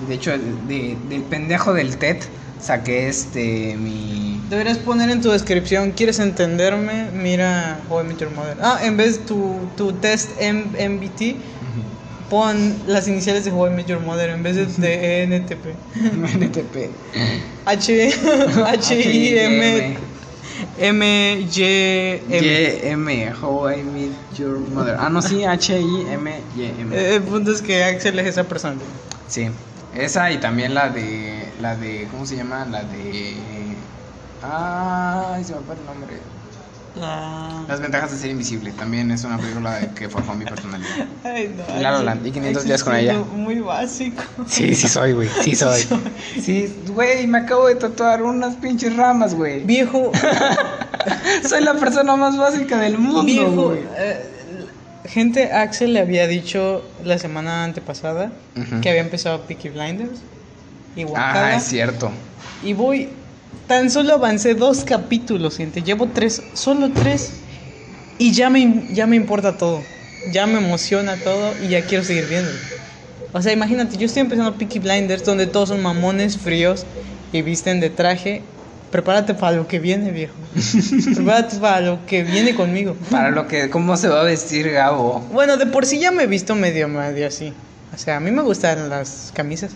[0.00, 2.18] Y de hecho, de- del pendejo del TED
[2.58, 3.76] saqué este.
[3.76, 4.42] Mi.
[4.48, 7.10] Deberías poner en tu descripción, ¿quieres entenderme?
[7.12, 8.56] Mira I Met Your Mother.
[8.60, 11.36] Ah, en vez tu, tu test M MBT,
[12.28, 15.66] pon las iniciales de I Met Your Mother en vez de, de ENTP.
[16.40, 16.76] NTP.
[17.64, 18.10] H,
[18.66, 19.96] H, I, M,
[20.78, 22.46] M, Y, M.
[22.46, 23.32] Y-M.
[23.40, 24.96] How I Met Your Mother.
[24.98, 26.96] Ah, no, sí, H-I-M-Y-M.
[26.96, 28.76] Eh, El punto es que Axel es esa persona.
[29.28, 29.48] Sí,
[29.94, 32.66] esa y también la de, la de, ¿cómo se llama?
[32.66, 33.36] La de,
[34.42, 36.18] ay, se me fue el nombre.
[37.00, 37.64] Ah.
[37.68, 38.70] Las ventajas de ser invisible.
[38.72, 40.90] También es una película que forjó mi personalidad.
[41.24, 41.74] Ay, no.
[41.76, 43.14] La La Axel- Land, y 500 Axel días con ella.
[43.34, 44.22] Muy básico.
[44.46, 45.28] Sí, sí soy, güey.
[45.42, 45.86] Sí soy.
[46.40, 49.60] Sí, güey, me acabo de tatuar unas pinches ramas, güey.
[49.64, 50.12] Viejo,
[51.48, 53.74] Soy la persona más básica del mundo, viejo.
[53.96, 54.26] eh,
[55.06, 58.30] gente, Axel le había dicho la semana antepasada
[58.82, 60.20] que había empezado Peaky Blinders.
[60.94, 62.10] Y Ah, es cierto.
[62.62, 63.08] Y voy.
[63.66, 65.82] Tan solo avancé dos capítulos, gente.
[65.82, 67.32] Llevo tres, solo tres.
[68.18, 69.82] Y ya me, ya me importa todo.
[70.32, 72.50] Ya me emociona todo y ya quiero seguir viendo.
[73.32, 76.84] O sea, imagínate, yo estoy empezando Peaky Blinders donde todos son mamones fríos
[77.32, 78.42] y visten de traje.
[78.90, 80.34] Prepárate para lo que viene, viejo.
[81.14, 82.94] Prepárate para lo que viene conmigo.
[83.10, 85.20] Para lo que, ¿cómo se va a vestir Gabo?
[85.32, 87.54] Bueno, de por sí ya me he visto medio, medio así.
[87.94, 89.72] O sea, a mí me gustan las camisas.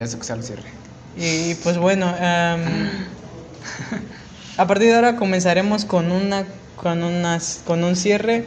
[0.00, 0.81] Eso que sea el cierre.
[1.16, 2.62] Y pues bueno, em,
[4.56, 6.44] a partir de ahora comenzaremos con una
[6.76, 8.44] con unas con un cierre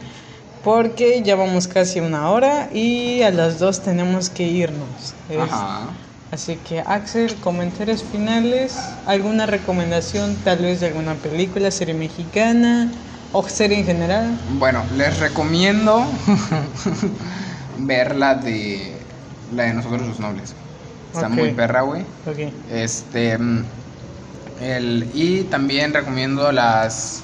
[0.64, 5.14] porque ya vamos casi una hora y a las dos tenemos que irnos.
[5.28, 5.90] Es- Ajá.
[6.32, 12.90] Así que Axel, comentarios finales, alguna recomendación tal vez de alguna película, serie mexicana
[13.32, 14.36] o serie en general.
[14.58, 16.04] Bueno, les recomiendo
[17.78, 19.06] ver la de
[19.52, 20.56] la de nosotros los nobles.
[21.16, 22.02] Está muy perra, güey.
[22.26, 22.52] Ok.
[22.70, 23.64] Este mm,
[24.60, 27.22] el y también recomiendo las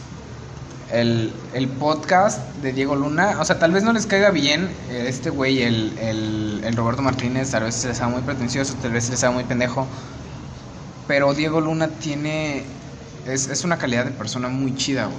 [0.93, 3.38] el, el podcast de Diego Luna.
[3.40, 7.03] O sea, tal vez no les caiga bien eh, este güey, el, el, el Roberto
[7.03, 9.86] Martínez, tal vez se les haga muy pretencioso, tal vez se les haga muy pendejo.
[11.07, 12.64] Pero Diego Luna tiene.
[13.26, 15.18] Es, es una calidad de persona muy chida, güey.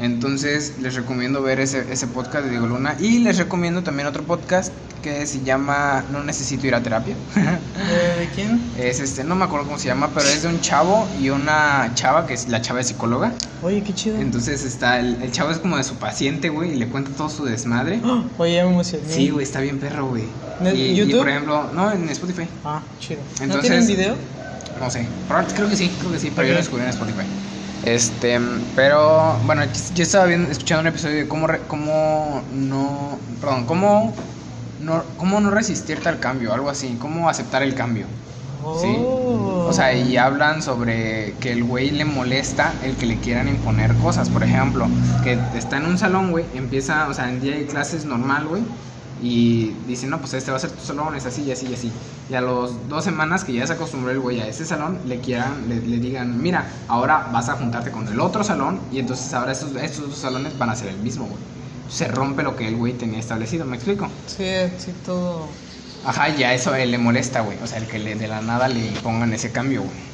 [0.00, 2.96] Entonces les recomiendo ver ese, ese podcast de Diego Luna.
[2.98, 4.72] Y les recomiendo también otro podcast
[5.02, 7.14] que se llama No necesito ir a terapia.
[7.34, 8.60] ¿De, quién?
[8.78, 11.90] es este, no me acuerdo cómo se llama, pero es de un chavo y una
[11.94, 13.32] chava, que es la chava es psicóloga.
[13.62, 14.18] Oye, qué chido.
[14.18, 17.28] Entonces está, el, el chavo es como de su paciente, güey, y le cuenta todo
[17.28, 18.00] su desmadre.
[18.04, 18.24] ¡Oh!
[18.38, 19.04] Oye, ya me emocioné.
[19.08, 20.24] Sí, güey, está bien perro, güey.
[20.60, 21.18] ¿En Y, y, YouTube?
[21.18, 22.46] por ejemplo, no, en Spotify.
[22.64, 23.20] Ah, chido.
[23.38, 24.14] ¿No Entonces- tienen video?
[24.78, 25.06] No sé,
[25.54, 27.24] creo que sí, creo que sí, pero yo lo descubrí en Spotify.
[27.82, 28.38] Este,
[28.74, 29.62] pero bueno,
[29.92, 34.28] yo estaba viendo, escuchando un episodio de cómo, re- cómo no, perdón, cómo
[34.76, 38.08] no, cómo no resistirte al cambio, algo así, cómo aceptar el cambio.
[38.72, 38.86] Sí.
[38.96, 39.64] Oh.
[39.64, 43.96] O sea, y hablan sobre que el güey le molesta el que le quieran imponer
[43.98, 44.30] cosas.
[44.30, 48.04] Por ejemplo, que está en un salón, güey, empieza, o sea, en día de clases
[48.04, 48.68] normal, güey,
[49.22, 51.74] y dice, no, pues este va a ser tu salón, es así y así y
[51.74, 51.92] así.
[52.30, 55.20] Y a los dos semanas que ya se acostumbró el güey a ese salón, le
[55.20, 59.32] quieran, le, le digan, mira, ahora vas a juntarte con el otro salón, y entonces
[59.34, 61.38] ahora estos, estos dos salones van a ser el mismo, güey.
[61.88, 64.08] Se rompe lo que el güey tenía establecido, ¿me explico?
[64.26, 64.44] Sí,
[64.78, 65.48] sí, todo.
[66.04, 67.58] Ajá, y a eso a él le molesta, güey.
[67.62, 70.09] O sea, el que le, de la nada le impongan ese cambio, güey.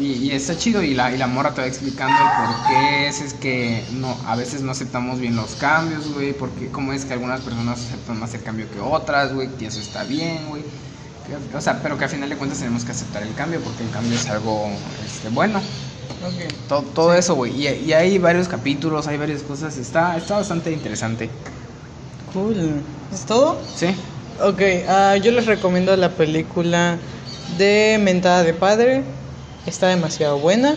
[0.00, 3.08] Y, y está chido y la, y la mora te va explicando el por qué
[3.08, 7.04] es, es que no, a veces no aceptamos bien los cambios, güey, porque cómo es
[7.04, 10.62] que algunas personas aceptan más el cambio que otras, güey, y eso está bien, güey.
[11.26, 13.82] Que- O sea, pero que al final de cuentas tenemos que aceptar el cambio porque
[13.84, 14.66] el cambio es algo
[15.04, 15.58] este, bueno.
[15.58, 16.52] Ok.
[16.68, 17.52] Todo, todo eso, güey.
[17.54, 19.76] Y, y hay varios capítulos, hay varias cosas.
[19.76, 21.28] Está, está bastante interesante.
[22.32, 22.80] Cool.
[23.12, 23.60] ¿Es todo?
[23.76, 23.94] ¿Sí?
[24.42, 26.98] Ok, ah, yo les recomiendo la película
[27.58, 29.02] de Mentada de Padre.
[29.66, 30.74] Está demasiado buena.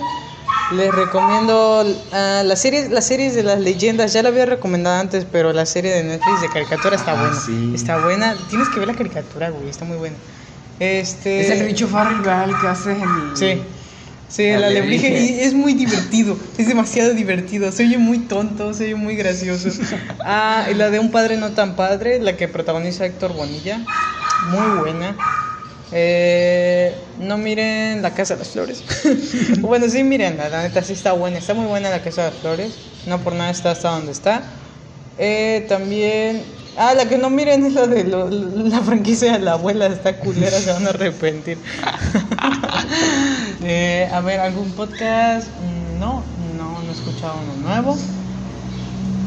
[0.72, 4.14] Les recomiendo ah, las series, las series de las leyendas.
[4.14, 7.40] Ya la había recomendado antes, pero la serie de Netflix de caricatura está Ah, buena.
[7.40, 7.72] sí.
[7.76, 8.36] Está buena.
[8.50, 9.70] Tienes que ver la caricatura, güey.
[9.70, 10.16] Está muy buena.
[10.80, 11.42] Este.
[11.42, 12.50] Es el bicho Farrell, ¿verdad?
[12.50, 13.38] El que hace el...
[13.38, 13.62] Sí.
[14.28, 18.86] Sí, el El y es muy divertido, es demasiado divertido, se oye muy tonto, se
[18.86, 19.70] oye muy gracioso.
[20.26, 23.80] Ah, y la de un padre no tan padre, la que protagoniza Héctor Bonilla,
[24.50, 25.16] muy buena.
[25.98, 28.84] Eh, no miren La Casa de las Flores.
[29.62, 32.40] bueno, sí, miren, la neta sí está buena, está muy buena La Casa de las
[32.42, 34.60] Flores, no por nada está hasta donde está.
[35.18, 39.88] Eh, también, ah, la que no miren es la de la franquicia de la abuela,
[39.88, 41.64] está culera, se van a arrepentir.
[43.60, 45.58] Eh, a ver, ¿algún podcast?
[45.60, 48.12] Mm, No, no, no he escuchado uno nuevo.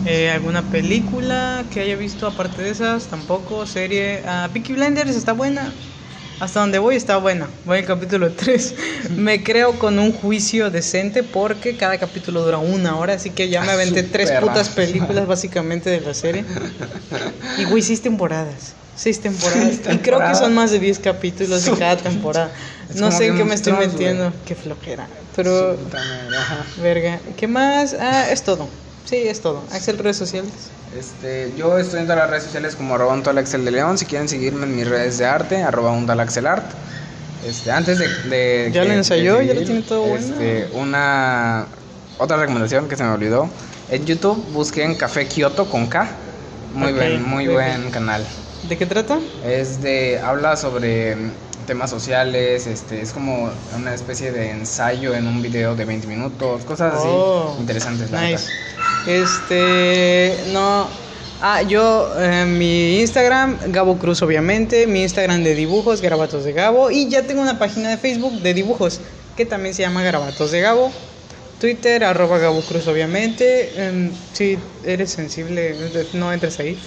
[0.05, 3.09] Eh, ¿Alguna película que haya visto aparte de esas?
[3.09, 3.67] Tampoco.
[3.67, 4.23] Serie.
[4.27, 5.83] Ah, Peaky Blinders está buena.
[6.41, 7.49] Hasta donde voy está buena.
[7.65, 8.75] Voy al capítulo 3.
[9.17, 13.15] Me creo con un juicio decente porque cada capítulo dura una hora.
[13.15, 16.45] Así que ya me Ah, aventé tres putas películas básicamente de la serie.
[17.59, 18.75] Y güey, seis temporadas.
[18.95, 19.79] Seis temporadas.
[19.83, 22.51] Seis Y creo que son más de 10 capítulos Su cada temporada.
[22.91, 24.33] Es No sé en qué me estoy metiendo.
[24.45, 25.07] Qué flojera.
[25.37, 25.79] Pero,
[26.83, 27.21] verga.
[27.37, 27.95] ¿Qué más?
[27.99, 28.69] Ah, es todo.
[29.09, 29.63] Sí, es todo.
[29.73, 30.53] Axel, redes sociales.
[30.99, 33.97] Este, yo estoy en todas las redes sociales como arroba un tal Axel de León.
[33.97, 36.67] Si quieren seguirme en mis redes de arte, arroba un tal Axel Art.
[37.47, 40.27] Este, antes de, de Ya lo ensayó, ya lo tiene todo bueno.
[40.27, 41.67] este, Una
[42.19, 43.49] otra recomendación que se me olvidó.
[43.91, 46.07] En YouTube busquen Café Kioto con K.
[46.75, 48.27] Muy Ok, buen, muy buen canal.
[48.69, 49.19] ¿De qué trata?
[49.47, 51.17] Es de, habla sobre
[51.69, 56.65] temas sociales, este, es como una especie de ensayo en un video de 20 minutos,
[56.65, 58.11] cosas así Oh, interesantes.
[58.11, 58.51] la Nice.
[59.07, 60.89] Este, no.
[61.41, 64.87] Ah, yo, eh, mi Instagram, Gabo Cruz, obviamente.
[64.87, 66.91] Mi Instagram de dibujos, Garabatos de Gabo.
[66.91, 69.01] Y ya tengo una página de Facebook de dibujos
[69.37, 70.91] que también se llama Garabatos de Gabo.
[71.61, 73.71] Twitter, arroba Gabo Cruz, obviamente.
[73.77, 75.77] Em, si eres sensible,
[76.15, 76.79] no entres ahí.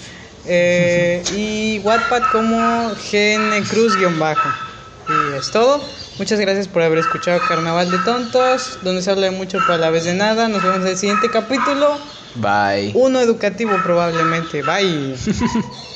[0.44, 4.71] Eh, y Wattpad como GN Cruz-bajo.
[5.08, 5.80] Y es todo.
[6.18, 9.90] Muchas gracias por haber escuchado Carnaval de Tontos, donde se habla de mucho para la
[9.90, 10.48] vez de nada.
[10.48, 11.98] Nos vemos en el siguiente capítulo.
[12.34, 12.92] Bye.
[12.94, 14.62] Uno educativo probablemente.
[14.62, 15.16] Bye.